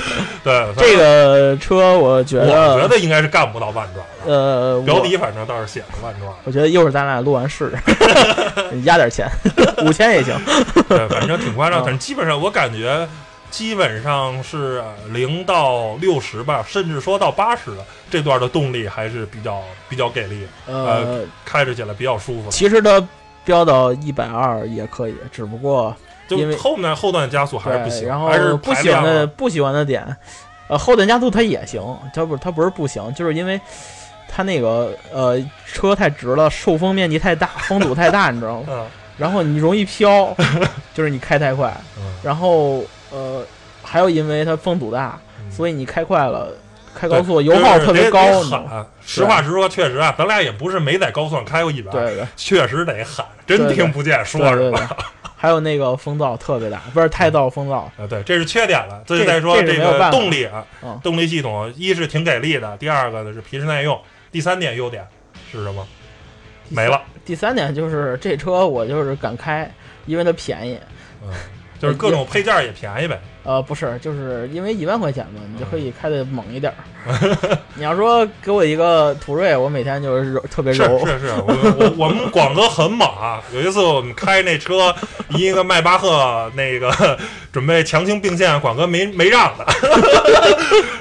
[0.44, 6.30] 对，这个车我觉得我，觉得应该是干不到万转的，呃，表底反正倒是写着万转。
[6.44, 9.26] 我觉得一会儿咱俩录完试试， 压点钱，
[9.86, 10.38] 五千也行。
[10.88, 11.80] 对，反正挺夸张。
[11.80, 13.08] 嗯反正基本上我感觉，
[13.50, 17.78] 基本上是零到六十吧，甚至说到八十的
[18.10, 22.50] 这段的动力还是比较比较给力，呃，开着起来比较舒服。
[22.50, 23.02] 其实它
[23.46, 25.96] 飙到一百二也可以，只不过
[26.28, 30.04] 就后面后段加速还是不，行，然后还是不喜欢不喜欢的点，
[30.68, 33.58] 呃，后段加速它也行，它不它不是不行，就是因为
[34.28, 35.36] 它那个呃
[35.66, 38.66] 车太直了，受风面积太大，风阻太大，你知道吗？
[38.70, 38.86] 嗯。
[39.16, 40.32] 然后你容易飘，
[40.94, 43.44] 就是你开太快，嗯，然后呃
[43.82, 45.50] 还有因为它风阻大，嗯。
[45.50, 46.52] 所以你开快了，
[46.94, 48.20] 开高速油耗特别高。
[49.04, 54.78] 实话实说，确实啊，咱俩也不是没在高速上开过一百，对对确实得喊，真听不见说什么。，
[55.34, 59.02] 还有那个风噪特别大，不是太噪风噪，啊，对，这是缺点了。
[59.06, 63.98] 所以再说这个动力啊嗯，动力系统，一是挺给力的，第二个呢是皮实耐用，
[64.30, 65.06] 第三点优点
[65.50, 65.86] 是什么？
[66.68, 69.70] 没了，第三点就是这车我就是敢开，
[70.06, 70.78] 因为它便宜。
[71.22, 71.32] 嗯，
[71.78, 73.18] 就是各种配件也便宜呗。
[73.48, 76.76] 呃，不是，就是因为一万块钱嘛，你就可以开的猛一点儿。
[77.76, 80.98] 你要说给我一个途锐，我每天就是柔特别柔。
[81.06, 83.40] 是是，我我我们广哥很猛啊！
[83.54, 84.94] 有一次我们开那车，
[85.30, 87.18] 一个迈巴赫那个
[87.50, 89.66] 准备强行并线，广哥没没让的，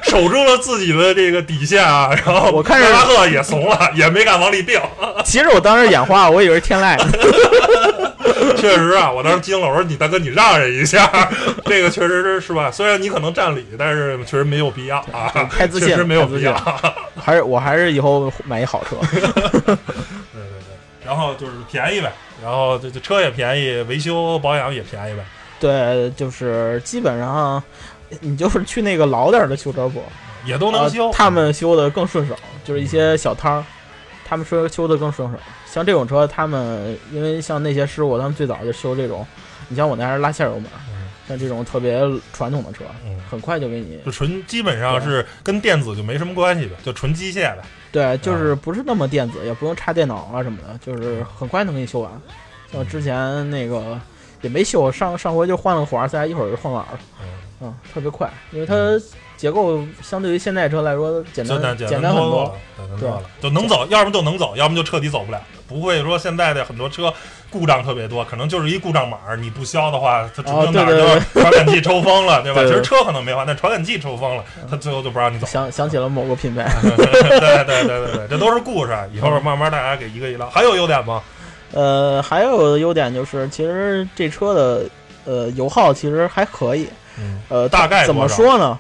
[0.04, 2.12] 守住了自己的这个底线啊。
[2.26, 4.80] 然后我看迈巴赫也怂了，也没敢往里并。
[5.26, 7.08] 其实我当时眼花，我以为是天籁呢。
[8.58, 11.30] 确实啊，我当时惊了，我说你大哥你让人一下，
[11.66, 12.72] 这个确实是是吧？
[12.72, 16.54] 虽然你可能占理，但是确实没有必要啊，太自信确实没有必要。
[17.16, 18.96] 还是我还是以后买一好车。
[19.12, 19.78] 对对对，
[21.06, 22.12] 然后就是便宜呗，
[22.44, 25.26] 然后这这车也便宜，维修保养也便宜呗。
[25.60, 27.62] 对，就是基本上
[28.20, 30.04] 你就是去那个老点儿的修车铺，
[30.46, 31.08] 也都能修。
[31.08, 33.64] 呃他们修的更顺手，就是一些小摊儿，
[34.28, 35.38] 他们说修的更顺手。
[35.66, 39.26] 像这种车，他们因为像那些师傅，他们最早就修这种，
[39.68, 40.66] 你像我那还是拉线油门，
[41.28, 42.00] 像这种特别
[42.34, 47.64] 传统的车，嗯，很快就给你就纯基本上是跟电子就没什么关系的，就纯机械的。
[47.92, 52.12] 对，就是不是那么电子，也不用插电脑啊什么的，就是很快能给你修完。
[52.72, 54.00] 像之前那个
[54.42, 57.28] 也没修，上上回就换了火花塞，一会儿就换完了，嗯，
[57.62, 58.74] 嗯，特别快，因为它
[59.38, 62.52] 结构相对于现代车来说简单简简单很多多了，。
[62.78, 65.40] 简单多了，就能走，要么就能走，要么就彻底走不了。
[65.68, 67.14] 不会说现在的很多车
[67.50, 72.62] 故障特别多，可能就是一故障码，你不消的话，它指哦定哪儿对对就 传感器抽风了，对吧？
[72.62, 75.46] 对对其实车可能没坏，但传感器抽风了，它最后就不让你走。
[75.46, 80.50] 想想起了某个品牌， 对对对对对，这都是故事，以后慢慢大家给一个一聊。
[80.50, 81.22] 还有优点吗？
[81.74, 84.86] 呃，还有的优点就是，其实这车的
[85.26, 86.88] 呃油耗其实还可以。
[87.20, 88.80] 嗯，呃，大概怎么说呢？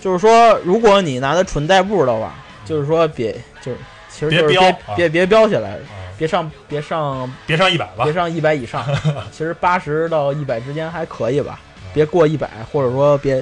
[0.00, 2.34] 就是说，如果你拿它纯代步的话，
[2.64, 3.32] 就是说别
[3.62, 8.12] 就是其实就是别别别标起来，啊，别上别上别上一百吧别。
[8.12, 8.84] 上一百以上，
[9.30, 13.40] 其实八十到一百之间还可以吧，啊别过一百，或者说别，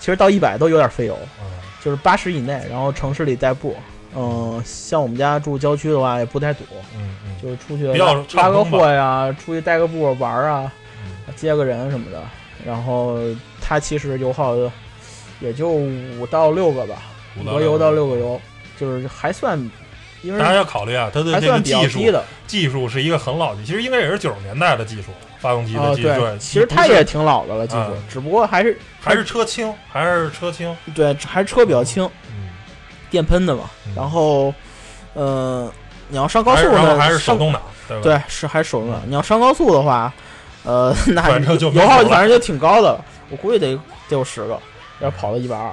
[0.00, 1.46] 其实到一百都有点费油，嗯
[1.82, 3.74] 就是八十以内，然后城市里代步。
[4.14, 6.64] 嗯，像我们家住郊区的话，也不太堵，
[6.96, 10.70] 嗯嗯就是出去比较拉拉个货呀，出去带个步玩啊，
[11.06, 12.20] 嗯接个人什么的。
[12.66, 13.18] 然后
[13.62, 14.54] 它其实油耗
[15.40, 16.96] 也就五到六个吧，
[17.36, 18.40] 五五个油到六个油，
[18.78, 19.58] 就是还算，
[20.22, 22.24] 因为大家要考虑啊，它的这个还算比较技术低的。
[22.46, 26.08] 技术是一个很老的，其实应该也是九十年代的技术，发动机的哦，技术。
[26.08, 30.76] 对，其实它也挺老的了，技术嗯，只不过还是还是车轻，还是车轻。
[30.94, 32.50] 对，还是车比较轻，嗯，
[33.10, 33.70] 电喷的嘛。
[33.86, 34.52] 嗯然后，
[35.14, 35.72] 呃，
[36.08, 37.62] 你要上高速呢，是还是手动挡，
[38.02, 39.00] 对是还是手动挡。
[39.06, 40.12] 你要上高速的话，
[40.64, 43.74] 呃，那油耗反正就挺高的了，我估计得
[44.08, 44.58] 得有十个，
[45.00, 45.70] 要跑到一百二，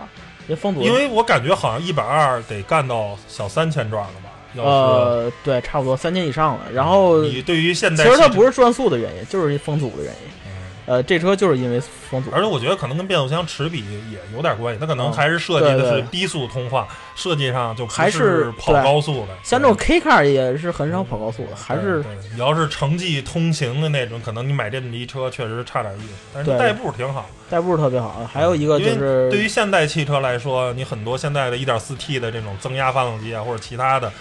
[0.47, 4.31] 因为风阻因为我感觉好像一百二得干到小三千转了吧？
[4.53, 6.61] 要是呃，对，差不多三千以上了。
[6.73, 10.19] 然后，你对于现在其实它不是转速的原因，就是风阻的原因。
[10.87, 12.29] 嗯呃，这车就是因为风阻。
[12.33, 19.37] 而且我觉得可能跟变速箱齿比也有点关系，它可能嗯还是设计的是低速通话，设计上就还是跑高速的。
[19.43, 27.29] 像这种 K car 也是很少跑高速的，还是你要是城际通行的那种，可能你买这么一车确实差点意思，但是代步挺好。
[27.49, 28.25] 代步特别好。
[28.31, 34.11] 还有一个就是对于现代汽车来说，你很多现在的 1.4T 的这种增压发动机啊，或者其他的，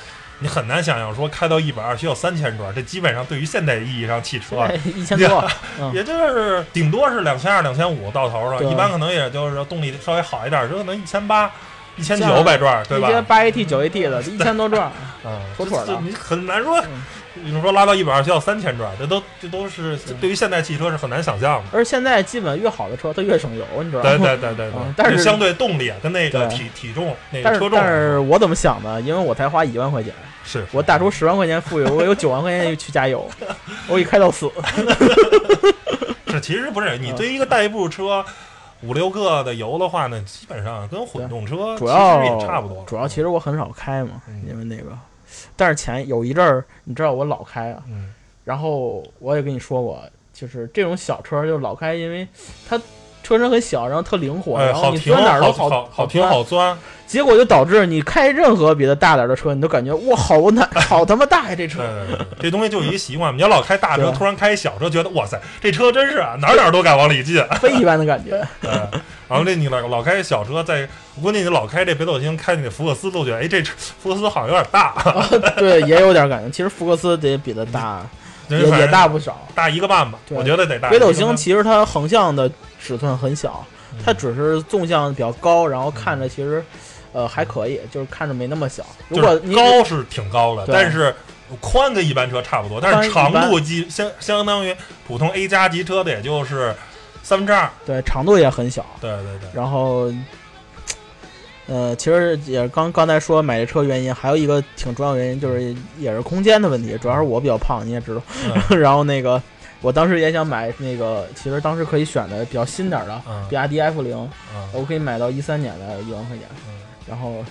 [0.41, 5.45] 你很难想象说开到一百二需要三千转，这基本上对于现代意义上汽车啊，一千多，
[5.81, 11.51] 嗯， 也就是顶多是两千二、两千五到头了，一般可能也就是动力稍微好一点，就可能一千八、
[11.97, 13.09] 一千九百转，对吧？
[13.09, 14.93] 那些八 AT、九 AT 的，一千多转，
[15.25, 17.03] 嗯，妥妥的你很难说嗯，
[17.45, 21.65] 你说拉到一百二需要三千转，这都这都是对于现代汽车是很难想象的。
[21.73, 24.11] 而现在基本越好的车它越省油，你知道吗？
[24.11, 29.01] 对对对对对，嗯但是相对动力啊跟那个体体重那个车重但是我怎么想的？
[29.03, 30.13] 因为我才花一万块钱，
[30.45, 33.29] 是我打出十万块钱富裕，我有九万块钱去加油，
[33.89, 34.51] 我一开到死。
[36.27, 38.25] 这，其实不是你嗯对于一个代步车
[38.83, 42.85] 五六个的油的话呢，基本上跟混动车主要也差不多。
[42.87, 44.91] 主要其实我很少开嘛，嗯因为那个，
[45.57, 48.13] 但是前有一阵儿，你知道我老开啊，嗯
[48.45, 50.01] 然后我也跟你说过，
[50.33, 52.27] 就是这种小车就老开，因为
[52.69, 52.79] 它
[53.23, 56.79] 车身很小，然后特灵活，哎，然后你好停，钻哪儿都好好好停好钻。
[57.09, 62.07] 结果就导致你开任何别的大点儿的车，你都感觉哇，好难，好他妈大呀这车对。
[62.07, 63.37] 对对，这东西就是一个习惯。
[63.37, 67.41] 你要老开大车，突然开一小车，觉得哇塞，这车真是啊，哪儿哪儿都敢往里进。
[67.61, 68.71] 飞一般的感觉， 对，
[69.29, 74.95] 然后这你老老开小车，在我估计你老开这北斗星，开你的福克斯都觉得，哎，这车福克斯好像有点大，
[75.57, 76.51] 对，也有点感觉。
[76.51, 78.07] 其实福克斯得比它大，
[78.49, 79.47] 也也大不少。
[79.55, 80.89] 大一个半吧，我觉得得大。
[80.91, 86.65] 北斗星其实它横向的尺寸很小，嗯它只是纵向比较高，然后看着其实，
[87.13, 88.85] 呃，还可以，就是看着没那么小。
[89.09, 91.15] 如果就是你高是挺高的，但是
[91.61, 94.75] 宽跟一般车差不多，但是长度基相相当于
[95.07, 96.75] 普通 A 加级车的，也就是
[97.27, 97.69] 三分之二。
[97.85, 100.13] 对长度也很小，对对对，然后，
[101.67, 108.23] 呃，其实也刚刚才说买这车原因，还有一个挺重要原因就是也是空间的问题，主要是我比较胖，你也知道。
[108.71, 108.79] 嗯。
[108.79, 109.43] 然后那个
[109.81, 113.45] 我当时也想买那个，其实当时可以选的比较新点儿的，嗯。
[113.49, 114.17] 比亚迪 F 零，
[114.55, 114.69] 嗯。
[114.73, 116.79] 我可以买到一三年的一万块钱，嗯。
[117.09, 117.45] 然后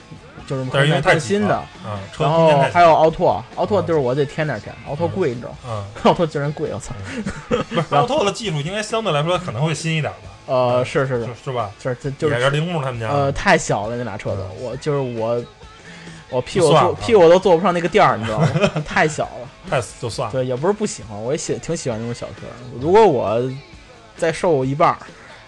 [0.48, 1.62] 就是因为买太新的。
[1.86, 5.58] 嗯，车然后还有奥拓，奥拓嗯就是我得添点钱，奥拓贵，你知道吗？
[5.68, 6.94] 嗯， 奥拓竟然贵，我操！
[7.50, 10.30] 不是 奥拓的技术应该相对来说可能会新一点吧？
[10.48, 11.72] 呃，是是是是，是吧？
[11.82, 15.44] 是这就是也是铃木他们家呃，太小了那俩车都，嗯我就是我，
[16.30, 18.50] 我屁股屁股都坐不上那个垫儿，你知道吗？
[18.86, 19.50] 太小了。
[19.68, 20.32] 太就算了。
[20.32, 22.46] 对，也不是不喜欢，我也喜挺喜欢这种小车。
[22.80, 23.42] 如果我
[24.16, 24.98] 再瘦一半儿，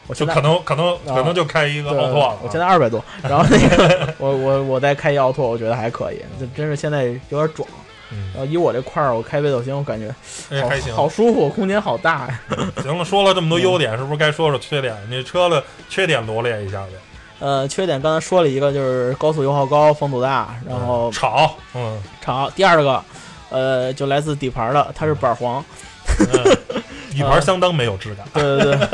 [0.08, 2.39] 我就可能可能可能就开一个奥拓。
[2.41, 7.67] 我现在二百多， 然后那个我我我再开一奥拓，我觉得还可以，这真是现在有点壮。
[8.10, 10.08] 嗯然，后以我这块儿，我开北斗星，我感觉
[10.62, 10.96] 好哎还行。
[10.96, 12.39] 好舒服，空间好大呀。
[12.82, 14.96] 行了，说了这么多优点，是不是该说说缺点？
[15.10, 16.91] 你车的缺点罗列一下呗。
[17.39, 22.50] 呃，缺点刚才说了一个，就是高速油耗高，风阻大，然后吵，嗯，吵。
[22.52, 23.04] 第二个，
[23.50, 25.62] 呃，就来自底盘的，它是板黄。
[26.20, 26.58] 嗯
[27.12, 28.26] 底盘相当没有质感。
[28.34, 28.88] 对对对。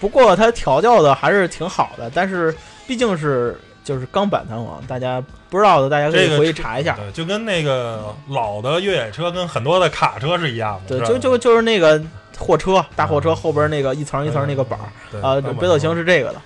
[0.00, 2.54] 不过它调教的还是挺好的，但是
[2.86, 6.96] 毕竟是就是钢板弹簧，大家不知道的大家可以回去查一下。
[6.96, 10.98] 对，就跟那个老的越野车跟很多的卡车是一样的。
[10.98, 12.00] 对，就就就是那个
[12.38, 16.40] 货车，大货车嗯后边那个一层一层那个板儿对啊，北斗星是这个的。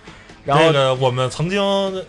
[0.44, 1.60] 然后这个我们曾经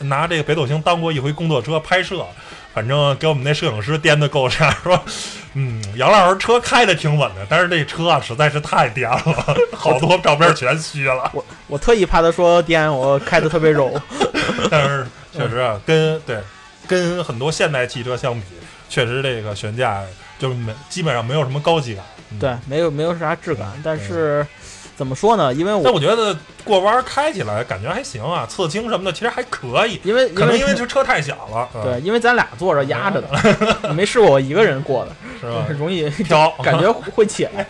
[0.08, 2.26] 拿这个北斗星当过一回工作车拍摄，
[2.74, 5.00] 反正给我们那摄影师颠的够呛，说，
[5.54, 11.30] 嗯，杨老师车开的挺稳的，但是这车啊实在是太颠了， 好多照片全虚了。
[11.34, 14.00] 我我特意怕他说颠，我开的特别柔。
[14.72, 16.40] 但是确实啊，跟对
[16.88, 18.46] 跟很多现代汽车相比，
[18.90, 20.02] 确实这个悬架
[20.40, 22.04] 就是没基本上没有什么高级感。
[22.32, 24.44] 嗯对，没有没有啥质感，但是
[24.96, 25.54] 怎么说呢？
[25.54, 33.30] 因为我但我觉得过弯开起来感觉还行啊，侧倾什么的其实还可以，因为可能因为为这车太小了， 嗯对，因为咱俩坐着压着的，
[33.90, 35.66] 你 没试过我一个人过的，是吧？
[35.78, 37.66] 容易飘，感觉会起来。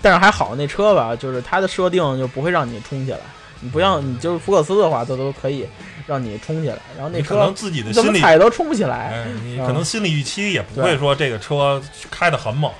[0.00, 3.18] 但是还好那车吧，就是它的设定就不会让你冲起来，
[3.60, 5.66] 你不要你就是福克斯的话，它都可以
[6.06, 9.10] 让你冲起来，然后那车可车能自己的心理，踩都冲不起来。
[9.12, 12.70] 哎，你嗯可能心理预期也不会说这个车开得很猛，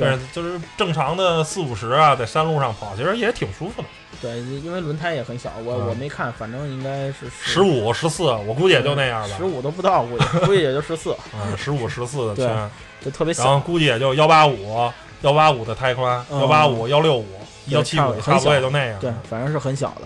[0.00, 3.88] 对但是就是正常的四五十啊，在山路上跑，其实也挺舒服的。
[4.20, 9.36] 对，因为轮胎也很小，我嗯我没看，反正应该是十五、十四，我估计也就那样吧。
[9.36, 12.70] 十五都不到，估计估计也就十四， 嗯，十五、十四的圈，
[13.04, 13.60] 就特别然后小。
[13.60, 14.90] 估计也就幺八五、
[15.22, 17.26] 幺八五的胎宽，嗯幺八五、幺六五、
[17.68, 18.98] 幺七五，差不多也就那样。
[19.00, 20.02] 对，反正是很小的，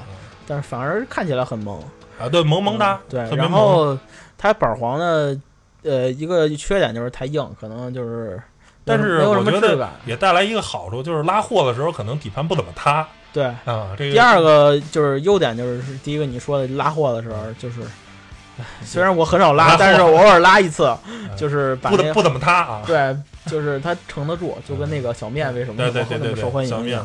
[0.47, 1.83] 但是反而看起来很萌。
[2.19, 3.99] 啊，对，萌萌哒，对，然后
[4.39, 5.41] 它板黄呢，
[5.83, 8.41] 呃，一个缺点就是太硬，可能就是
[8.85, 9.89] 但是我觉得。
[10.05, 13.95] 也带来一个好处，就是拉货的时候可能底盘不怎么塌对，啊。
[13.97, 17.81] 这个第二个就是优点就是第一个你说的拉货的时候就是。
[18.85, 20.97] 虽然我很少拉，拉但是我偶尔拉一次，
[21.37, 22.83] 就是把不怎不怎么塌啊。
[22.87, 23.17] 对，
[23.47, 27.05] 就是它承得住，就跟那个小面为什么那么受欢迎一样。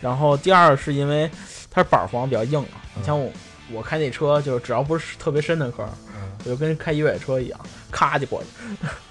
[0.00, 1.30] 然后第二是因为
[1.70, 3.30] 它是板簧比较硬你像我
[3.70, 7.60] 我开那车，就是只要不是特别深的坑，嗯我就跟开越野车一样，
[7.90, 8.46] 咔就过去，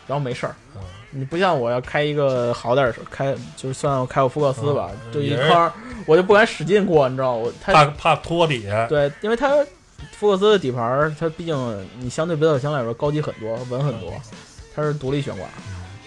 [0.07, 0.55] 然后没事儿。
[0.75, 0.81] 嗯
[1.15, 5.71] 你不像我要开一个好点儿的车，开就算我开过福克斯吧，嗯就一圈儿，
[6.05, 8.67] 我就不敢使劲过，你知道我它怕怕拖底。
[8.89, 9.49] 对，因为它
[10.11, 14.11] 福克斯的底盘儿，它毕竟你相对北斗星来说高级很多，稳很多，
[14.75, 15.47] 它是独立悬挂。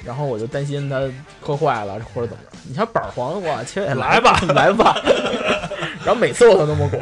[0.05, 1.01] 然后我就担心它
[1.45, 2.59] 磕坏了或者怎么着。
[2.69, 4.97] 你像板儿黄，我切，来吧来 吧。
[6.05, 7.01] 然后每次我都那么过，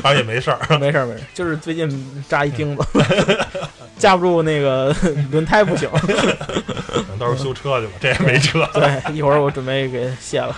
[0.00, 0.58] 反正也没事儿。
[0.78, 2.82] 没事儿没事儿，就是最近扎一钉子，
[3.98, 4.94] 架不住那个
[5.30, 5.88] 轮胎不行。
[7.18, 8.68] 到时候修车去吧，这也没车。
[8.74, 10.56] 对，一会儿我准备给卸了，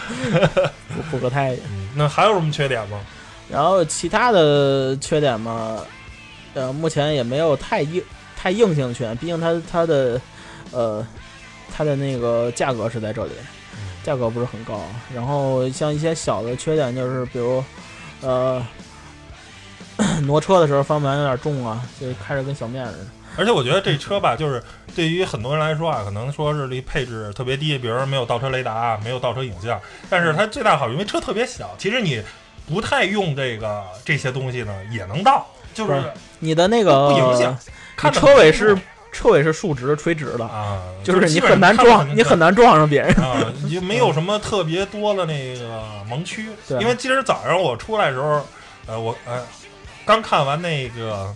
[0.94, 1.62] 补补个胎去。
[1.70, 2.98] 嗯那还有什么缺点吗？
[3.48, 5.78] 然后其他的缺点嘛，
[6.54, 8.02] 呃，目前也没有太硬
[8.36, 10.20] 太硬性的缺点，毕竟它它的
[10.72, 11.06] 呃
[11.72, 13.32] 它的那个价格是在这里，
[14.02, 14.80] 价格不是很高。
[15.14, 17.62] 然后像一些小的缺点就是，比如
[18.22, 18.66] 呃
[20.24, 23.06] 挪车的时候方向盘有点重啊，就开着跟小面似的。
[23.36, 24.62] 而且我觉得这车吧，就是
[24.94, 29.80] 对于很多人来说啊，可能说是这配置特别低，比如说没有倒车雷达，没有倒车影像。
[30.08, 32.22] 但是它最大好处，因为车特别小，其实你
[32.66, 36.02] 不太用这个这些东西呢，也能倒，就是
[36.38, 37.52] 你的那个不影响。
[37.52, 38.76] 你看车尾是
[39.12, 43.14] 车尾是竖直垂直的，啊，就是你很难撞，你很难撞上别人。
[43.16, 46.48] 啊，你就没有什么特别多的那个盲区。
[46.68, 48.44] 对因为今儿早上我出来的时候，
[48.86, 49.42] 呃，我呃
[50.04, 51.32] 刚看完那个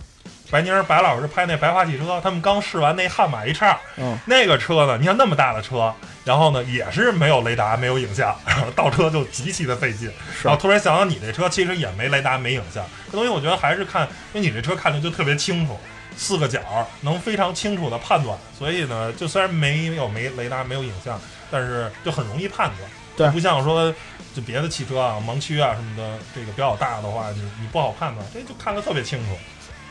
[0.51, 5.93] 白宁儿白老师拍那白花汽车，他们刚试完那悍马 H 二嗯，那个车呢，你看那么大的车，
[6.25, 10.11] 然后呢也是没有雷达、没有影像，然后倒车就极其的费劲。
[10.33, 15.77] 是然后突然想想，你这车其实也没雷达、没影像，这东西我觉得还是看，因为你这车看着就特别清楚，
[16.17, 16.59] 四个角
[17.01, 21.19] 能非常清楚的判断，所以呢，就虽然没有没雷达、没有影像，
[21.51, 22.89] 但是就很容易判断。
[23.15, 23.93] 对不像说
[24.33, 29.37] 就别的汽车啊、盲区啊什么的，这个比较大的话，你你不好判断，这就看得特别清楚。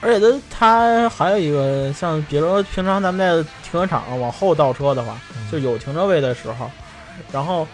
[0.01, 6.71] 而且它它还有一个像，比如说平常咱们在停车场往后倒车的话，嗯就有停车位的时候，
[7.33, 7.67] 然后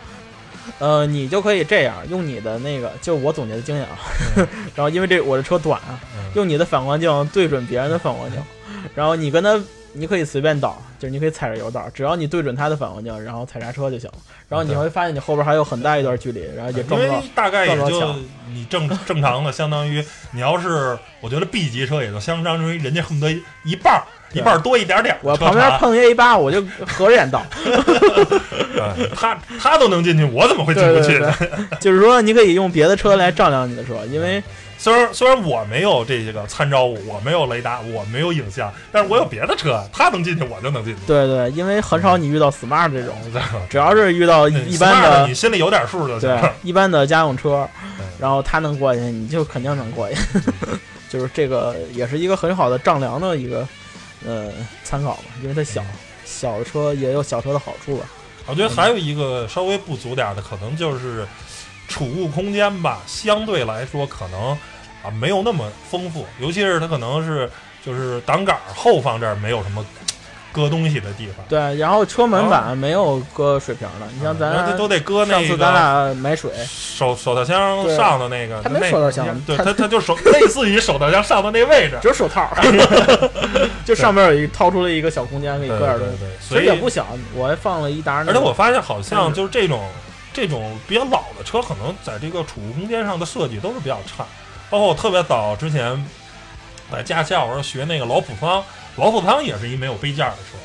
[0.79, 3.99] 呃，你就可以这样用你的那个，就我总结的经验啊，
[4.37, 8.43] 嗯 然后因为这我的车短啊，嗯用你的反光镜对准别人的反光镜，
[8.95, 9.61] 然后你跟他
[9.93, 14.17] 你可以随便倒，就是你可以踩着油道，只要你对准它的反光镜，然后踩刹车就行了。
[14.49, 17.23] 然后你会发现你后边还有很大一段距离，然后也撞不到。
[17.35, 18.15] 大概也就
[18.51, 20.03] 你正 正常的，相当于
[20.33, 23.33] 你要是我觉得 B 级车也就相当于人家恨不得
[23.65, 24.03] 一半儿
[24.33, 27.45] 一半儿多一点点儿我旁边碰一 A 八，我就合着眼倒。
[27.55, 31.31] 对他他都能进去，我怎么会进不去呢？
[31.39, 31.49] 对，
[31.81, 34.43] 就是说你可以用别的车来丈量你的车，因为
[34.85, 41.01] 虽然虽然我没有这个参照物，我没有雷达，我没有影像，但是我有别的车，他能进去，我就能进去。
[41.07, 43.17] 对对，因为很少你遇到 smart 这种，
[43.71, 46.51] 只要是遇到一般的你心里有点数就行对。
[46.63, 47.67] 一般的家用车，
[48.19, 50.17] 然后他能过去，你就肯定能过去。
[51.09, 53.67] 就是这个也是一个很好的丈量的一个
[54.23, 55.83] 呃参考吧，因为它小，
[56.27, 58.05] 小车也有小车的好处吧。
[58.45, 61.27] 我觉得还有一个稍微不足点儿的，可能就是
[61.89, 64.55] 储物空间吧，相对来说可能
[65.05, 67.51] 啊没有那么丰富，尤其是它可能是
[67.85, 69.85] 就是挡杆后方这儿没有什么
[70.51, 82.49] 搁东西的地方，对，然后车门板没有搁水瓶的，你像咱都得搁那上次咱个俩买水，手手套箱上的那个，它没手套箱它对它它就手 类似于手套箱上的那位置，只有手套，
[83.85, 88.31] 就上面有一掏出了一个小空间可以搁点东西，所以实也不小，我还放了一沓那个。
[88.31, 89.83] 而且我发现好像嗯就是这种
[90.33, 94.25] 这种比较老的车，可能在这个储物空间上的设计都是比较差。
[94.71, 96.05] 包括我特别早之前
[96.91, 98.63] 在驾校我说学那个老普桑，
[98.97, 100.57] 老普桑也是一没有杯架的车，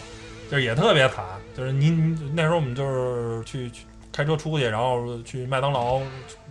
[0.50, 1.26] 就是也特别惨。
[1.56, 3.82] 就是你你那时候我们就是去去
[4.12, 6.00] 开车出去，然后去麦当劳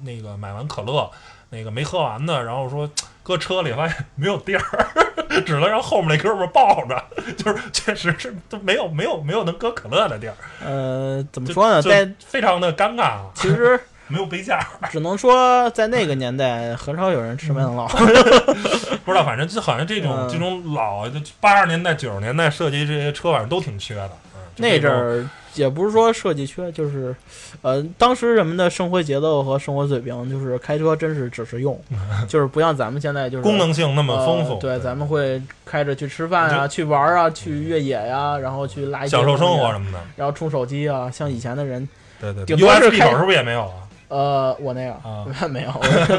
[0.02, 1.10] 那个买完可乐，
[1.48, 2.90] 那个没喝完的，然后说
[3.22, 4.62] 搁车里发现没有地儿，
[5.46, 7.02] 只能让后面那哥们儿抱着，
[7.36, 10.34] 就是确实是都没有没有没有能搁可乐的地儿。
[10.62, 13.80] 呃，怎么说呢，就在非常的尴尬啊， 其实
[14.10, 17.86] 没有杯架， 只能说在那个年代，很少有人吃麦当劳。
[19.04, 24.10] 不知道，反正就好像这种、嗯这种老的八十年代九十年代设计这些车，反正都挺缺的。
[24.34, 27.14] 嗯，那阵儿也不是说设计缺，就是，
[27.62, 31.80] 呃，当时人们的生活节奏和生活水平，就是开车真是只是用，
[32.28, 39.98] 就是不像咱们现在就是功能性那么丰富，呃对，咱们会开着去吃饭啊，去玩啊，去越野呀、然后去拉一享受生活什么的。
[40.16, 41.88] 然后充手机啊，像以前的人，
[42.20, 43.74] 对对对顶多是，USB 开口是不是也没有啊？
[44.08, 45.70] 呃，我那个、啊没有，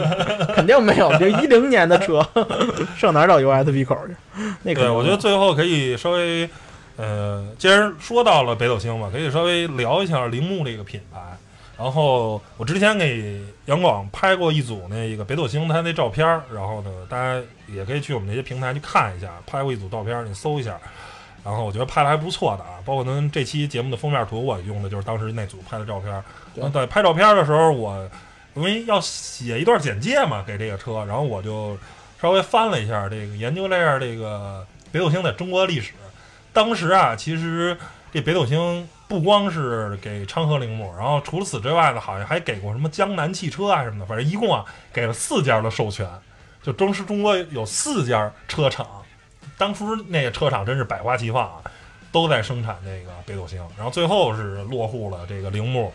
[0.53, 2.25] 肯定没有， 就一零年的车，
[2.95, 4.15] 上哪儿找 USB 口去？
[4.63, 6.49] 那肯对，我觉得最后可以稍微，
[6.97, 11.19] 呃，既然说到了北斗星嘛，可以稍微聊一下铃木这个品牌。
[11.77, 20.77] 然后我之前给杨广拍过一组那个北斗星它那照片儿，然后呢，大家也可以去我们那些平台去看一下，拍过一组照片儿，你搜一下。
[21.41, 26.13] 然后我觉得拍的还不错的啊，包括咱这期节目的封面图，我用的就是当时那组拍的照片
[26.65, 26.69] 儿。
[26.69, 28.09] 对拍照片的时候，我
[28.55, 31.77] 因为要写一段简介嘛，给这个车，然后我就
[32.21, 35.93] 稍微翻了一下这个，研究了一下这个北斗星在中国历史。
[36.51, 37.77] 当时啊，其实
[38.11, 46.07] 这北斗星不光是给昌河铃木，然后除此之外呢，好像还给过什么江南汽车啊什么的，反正一共啊给了四家的授权。
[46.61, 48.85] 就当时中国有四家车厂，
[49.57, 51.61] 当初那个车厂真是百花齐放啊，
[52.11, 55.93] 都在生产这个北斗星，然后最后是落户了这个铃木，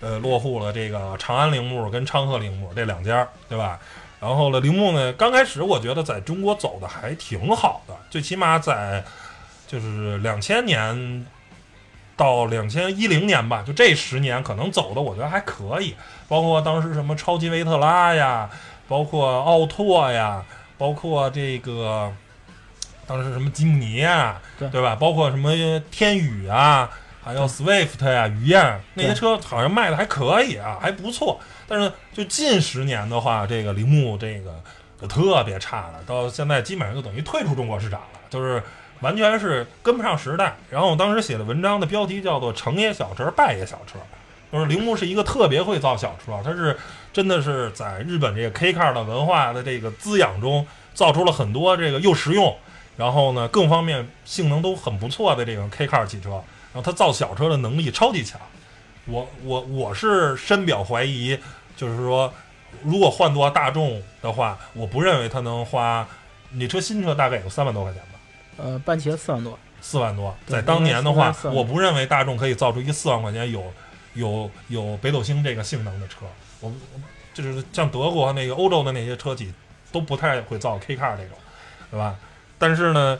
[0.00, 3.78] 呃，落户了这个长安铃木跟昌河铃木这两家，对吧？
[4.18, 9.04] 然后呢，铃木呢，刚开始我觉得在中国走的还挺好的，最起码在
[9.66, 11.26] 就是两千年
[12.16, 15.94] 到两千一零年吧，就这十年可能走的我觉得还可以，
[16.28, 18.48] 包括当时什么超级维特拉呀，
[18.88, 20.42] 包括奥拓呀，
[20.78, 22.10] 包括这个
[23.06, 24.96] 当时什么吉姆尼呀，对吧？
[24.96, 25.52] 包括什么
[25.90, 26.90] 天宇啊，
[27.26, 31.40] 还有 Swift 呀、雨燕那些车好像卖的还可以啊，还不错。
[31.66, 34.54] 但是就近十年的话，这个铃木这个
[35.02, 38.62] 就特别差了，到现在基本上就等于退出中国市场了，就是
[39.00, 40.54] 完全是跟不上时代。
[40.70, 43.98] 然后我当时写的文章的标题叫做“成也小车，败也小车”，
[44.52, 46.78] 就是铃木是一个特别会造小车，它是
[47.12, 50.64] 真的是在日本这个 K car 的文化的这个滋养中，
[50.94, 52.56] 造出了很多这个又实用，
[52.96, 56.40] 然后呢各方面性能都很不错的这种 K car 汽车。
[56.76, 58.38] 然后它造小车的能力超级强，
[59.06, 61.34] 我我我是深表怀疑，
[61.74, 62.30] 就是说，
[62.82, 66.06] 如果换做大众的话，我不认为他能花，
[66.50, 68.18] 你车新车大概有三万多块钱吧，
[68.58, 73.72] 呃，半截四万多，四万多，在当年的话应该是，4万我不认为大众可以造出一个四万块钱有
[74.12, 76.26] 有有北斗星这个性能的车，
[76.60, 77.00] 我我
[77.32, 79.50] 就是像德国那个欧洲的那些车企
[79.90, 81.38] 都不太会造 K car 这种，
[81.90, 82.14] 对吧？
[82.58, 83.18] 但是呢，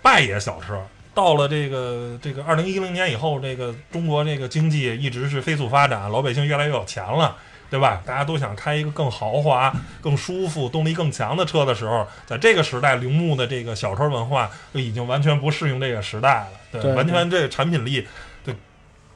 [0.00, 0.80] 拜也小车。
[1.14, 7.36] 到了这个这个二零一零年以后，这个中国这个经济一直是飞速发展，老百姓越来越有钱了，
[7.70, 8.02] 对吧？
[8.06, 18.08] 大家都想开一个更豪华、更舒服、动力更强的车的时候，在这个时代，铃木的这个小车文化就已经完全不适应这个时代了，对，对完全这个产品力，
[18.42, 18.54] 对，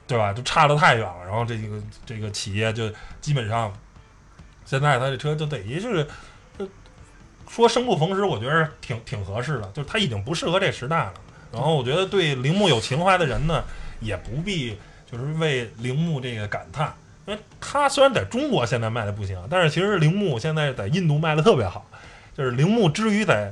[0.07, 0.34] 对吧？
[0.34, 1.24] 就差得太远了。
[1.26, 2.90] 然后这个这个企业就
[3.22, 3.72] 基本上，
[4.66, 6.07] 现在它这车就等于就是，
[6.59, 6.68] 呃
[7.49, 11.14] 说生不逢时，我觉得挺挺合适的，就是它已经不适合这时代了。
[11.53, 13.64] 然后我觉得对铃木有情怀的人呢，
[14.01, 14.76] 也不必
[15.11, 16.94] 就是为铃木这个感叹。
[17.26, 21.84] 因为它虽然在中国现在卖的不行，但是其实铃木现在在印度卖的特别好。
[22.36, 23.51] 就是铃木之于在，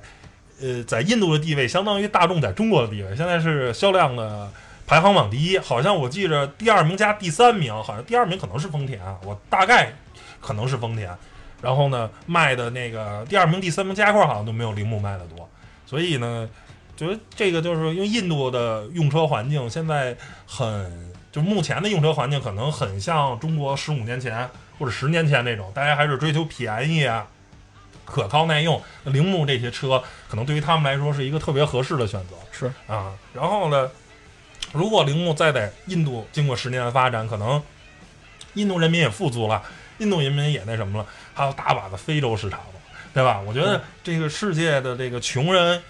[0.61, 4.49] 呃，在印度的地位相当于大众在中国的地位，现在是销量的
[4.87, 5.59] 排行榜第一。
[5.59, 9.93] 好像我记着第二名加第三名，好像第二名可能是丰田啊，我大概
[10.41, 11.11] 可能是丰田。
[11.63, 15.49] 然后呢，卖的那个第二名、第三名加一块好像都没有铃木卖的多。
[15.87, 16.47] 所以呢，
[16.97, 20.17] 觉得这个就是因为印度的用车环境现在
[20.47, 21.13] 很。
[21.35, 27.27] 就目前的用车环境可能很像中国十五年前或者十年前那种，大家还是追求便宜啊、
[28.05, 28.81] 可靠耐用。
[29.03, 33.13] 铃木这些车可能对于他们来说是一个特别合适的选择是啊。
[33.33, 33.91] 然后呢，
[34.73, 37.61] 如果铃木再在印度经过十年的发展，可能
[38.53, 39.61] 印度人民也富足了，
[39.99, 42.81] 印度人民也那什么了，还有大把的非洲市场了，
[43.13, 43.41] 对吧？
[43.45, 45.83] 我觉得这个世界的这个穷人。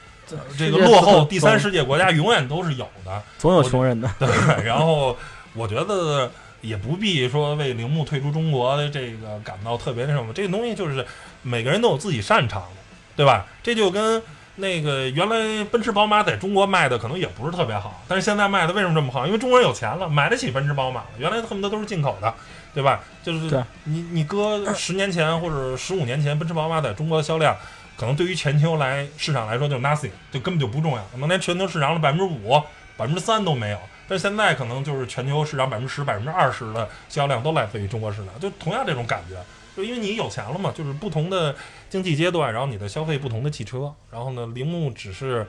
[0.57, 4.11] 这个落后第三世界国家永远都是有的，总有穷人的。
[4.19, 5.17] 对，然后
[5.55, 11.07] 我觉得也不必说为铃木退出中国的这个感到特别那什么，这个东西就是
[11.43, 12.69] 每个人都有自己擅长的，
[13.17, 13.47] 对吧？
[13.63, 14.23] 这就跟
[14.57, 19.27] 那个原来奔驰、宝马在中国卖的可能也不是特别好，但是现在卖的为什么这么好？
[19.27, 21.07] 因为中国人有钱了，买得起奔驰、宝马了。
[21.19, 22.33] 原来恨不得都是进口的，
[22.73, 23.01] 对吧？
[23.23, 27.57] 就是你你搁十年前或者十五年前，奔驰、宝马在中国的销量。
[27.97, 32.61] 可能对于全球来市场来说就 nothing，就根本就不重要，可能连全球市场的百分之五、
[32.97, 33.79] 百分之三都没有。
[34.07, 39.37] 但现在可能就是全球市场百分之十、百分之二十的销量都来自于中国市场，就同样这种感觉，
[39.75, 41.55] 就因为你有钱了嘛，就是不同的
[41.89, 45.47] 经济阶段，然后你的消费不同的汽车，然后呢，铃木只是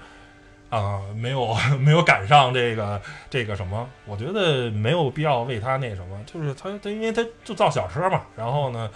[0.69, 8.89] 啊、没有 没有赶上这个这个什么，我觉得没有必要为它那什么，就是它它因为它就造小车嘛，然后呢。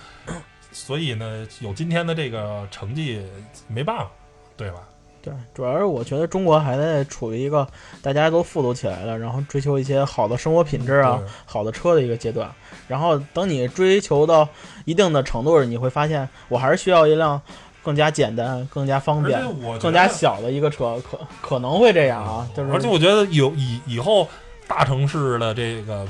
[0.72, 3.22] 所以呢，有今天的这个成绩
[3.68, 4.12] 没办法，
[4.56, 4.78] 对吧？
[5.22, 7.68] 对，主要是我觉得中国还在处于一个
[8.02, 12.50] 大家都富足起来了，然后追求一些好的生活品质啊、好的车的一个阶段。
[12.88, 14.48] 然后等你追求到
[14.86, 17.42] 一定的程度，你会发现我还是需要一辆
[17.84, 19.44] 更加简单、更加方便、
[19.80, 22.48] 更加小的一个车，可可能会这样啊。
[22.56, 24.26] 就是，而且我觉得有以以后
[24.68, 26.08] 大城市的这个。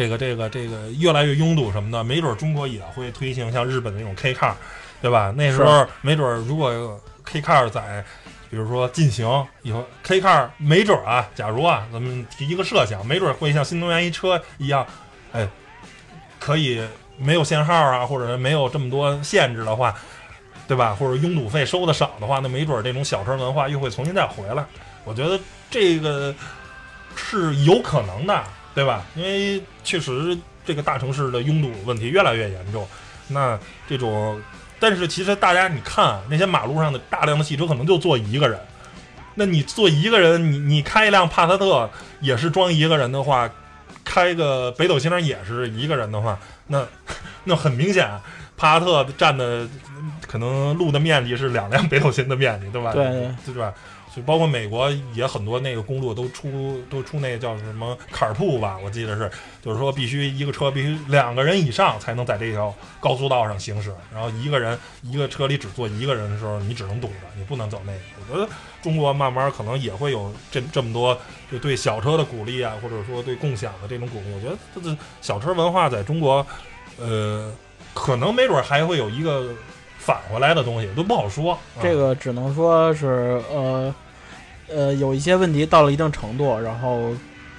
[0.00, 4.54] 这个这个这个越来越拥堵什么的，没准中国也会推行像日本那种 K car，
[5.02, 5.30] 对吧？
[5.36, 8.02] 那时候没准如果 K car 在，
[8.48, 9.28] 比如说进行
[9.60, 14.86] 以后 K car，没准啊，假如啊，咱们提一个设想，没准会像新能源一车一样，
[15.32, 15.46] 哎，
[16.38, 16.82] 可以
[17.18, 19.94] 没有限号啊，或者没有这么多限制的话，
[20.66, 20.96] 对吧？
[20.98, 24.64] 或者拥堵费收的少的话，那没准这种小车文化又会重新再回来。
[25.04, 25.38] 我觉得
[25.70, 26.34] 这个
[27.14, 28.42] 是有可能的。
[28.74, 29.04] 对吧？
[29.14, 32.86] 因为确实这个大城市的拥堵问题越来越严重，
[33.28, 33.58] 那
[33.88, 34.40] 这种，
[34.78, 38.58] 但是其实大家你看那些马路上的大量的汽车，可能就坐一个人。
[39.36, 41.88] 那你坐一个人，你你开一辆帕萨特
[42.20, 43.48] 也是装一个人的话，
[44.04, 46.84] 开个北斗星也是一个人的话，那
[47.44, 48.10] 那很明显，
[48.56, 49.66] 帕萨特占的
[50.26, 52.92] 可能路的面积是两辆北斗星的面积，对吧？
[52.92, 53.04] 对
[53.46, 53.72] 对吧？
[54.14, 59.30] 就包括美国也很多那个公路都出都出那个叫什么坎儿铺吧，我记得是，
[59.62, 67.98] 就是说必须一个车必须两个人以上才能在这条高速道上行驶，然后一个人一个车里只坐一个人的时候，你只能堵着，你不能走那个。
[68.28, 68.50] 我觉得
[68.82, 71.16] 中国慢慢可能也会有这这么多
[71.52, 74.34] 就对小车的鼓励啊，或者说对共享的这种鼓励。
[74.34, 76.44] 我觉得这个小车文化在中国，
[76.98, 77.52] 呃，
[77.94, 79.54] 可能没准还会有一个。
[80.10, 83.94] 返回来的东西都不好说，这个只能说是呃
[84.68, 87.12] 呃有一些问题到了一定程度，然后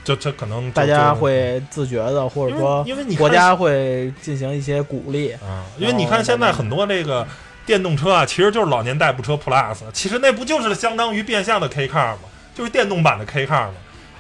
[0.04, 5.64] 就这可能大家会自觉的，或者说因为你国家会进行一些鼓励啊。
[5.78, 7.26] 因为你看现在很多这个
[7.66, 12.24] 电动车啊，其实就是老年代步车 Plus，其实那不就是相当于变相的 K car 吗？
[12.54, 13.76] 就是电动版的 K car 嘛，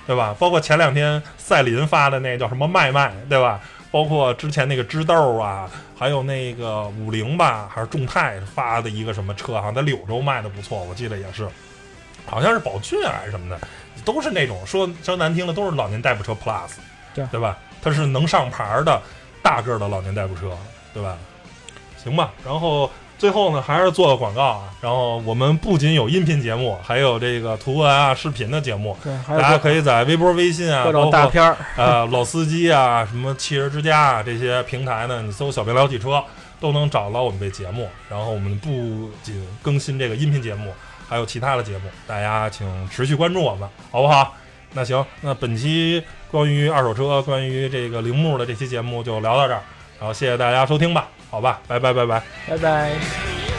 [0.08, 0.34] 对吧？
[0.40, 3.60] 包括前两天赛麟发的那叫什么麦麦，对吧？
[3.92, 11.48] 包括之前那个知豆啊，还有那个五菱吧，还是众泰发的一个什么车，好像在柳州卖的不错，我记得也是，
[12.26, 13.60] 好像是宝骏还是什么的，
[14.06, 16.72] 都是那种说说难听的，都是老年代步车 Plus，
[17.14, 17.58] 对对吧？
[17.82, 19.02] 它是能上牌的
[19.44, 20.58] 大个的老年代步车，
[20.94, 21.18] 对吧？
[21.98, 22.90] 行吧，然后
[23.22, 24.64] 最后呢，还是做个广告啊。
[24.82, 36.20] 然后我们不仅有音频节目，还有这个图文啊、视频的节目，对，大家可以在微博、微信啊，各种大片儿，呃老司机啊、什么汽车之家啊这些平台呢，你搜“小明聊汽车”
[36.60, 37.88] 都能找到我们这节目。
[38.10, 40.74] 然后我们不仅更新这个音频节目，
[41.08, 44.34] 还有其他的节目，大家请持续关注我们，好不好？
[44.74, 49.62] 那行，那本期关于二手车、关于这个铃木的这期节目就聊到这儿，
[50.00, 52.22] 然后谢谢大家收听吧，好吧，拜拜拜拜。
[52.46, 53.51] 拜拜。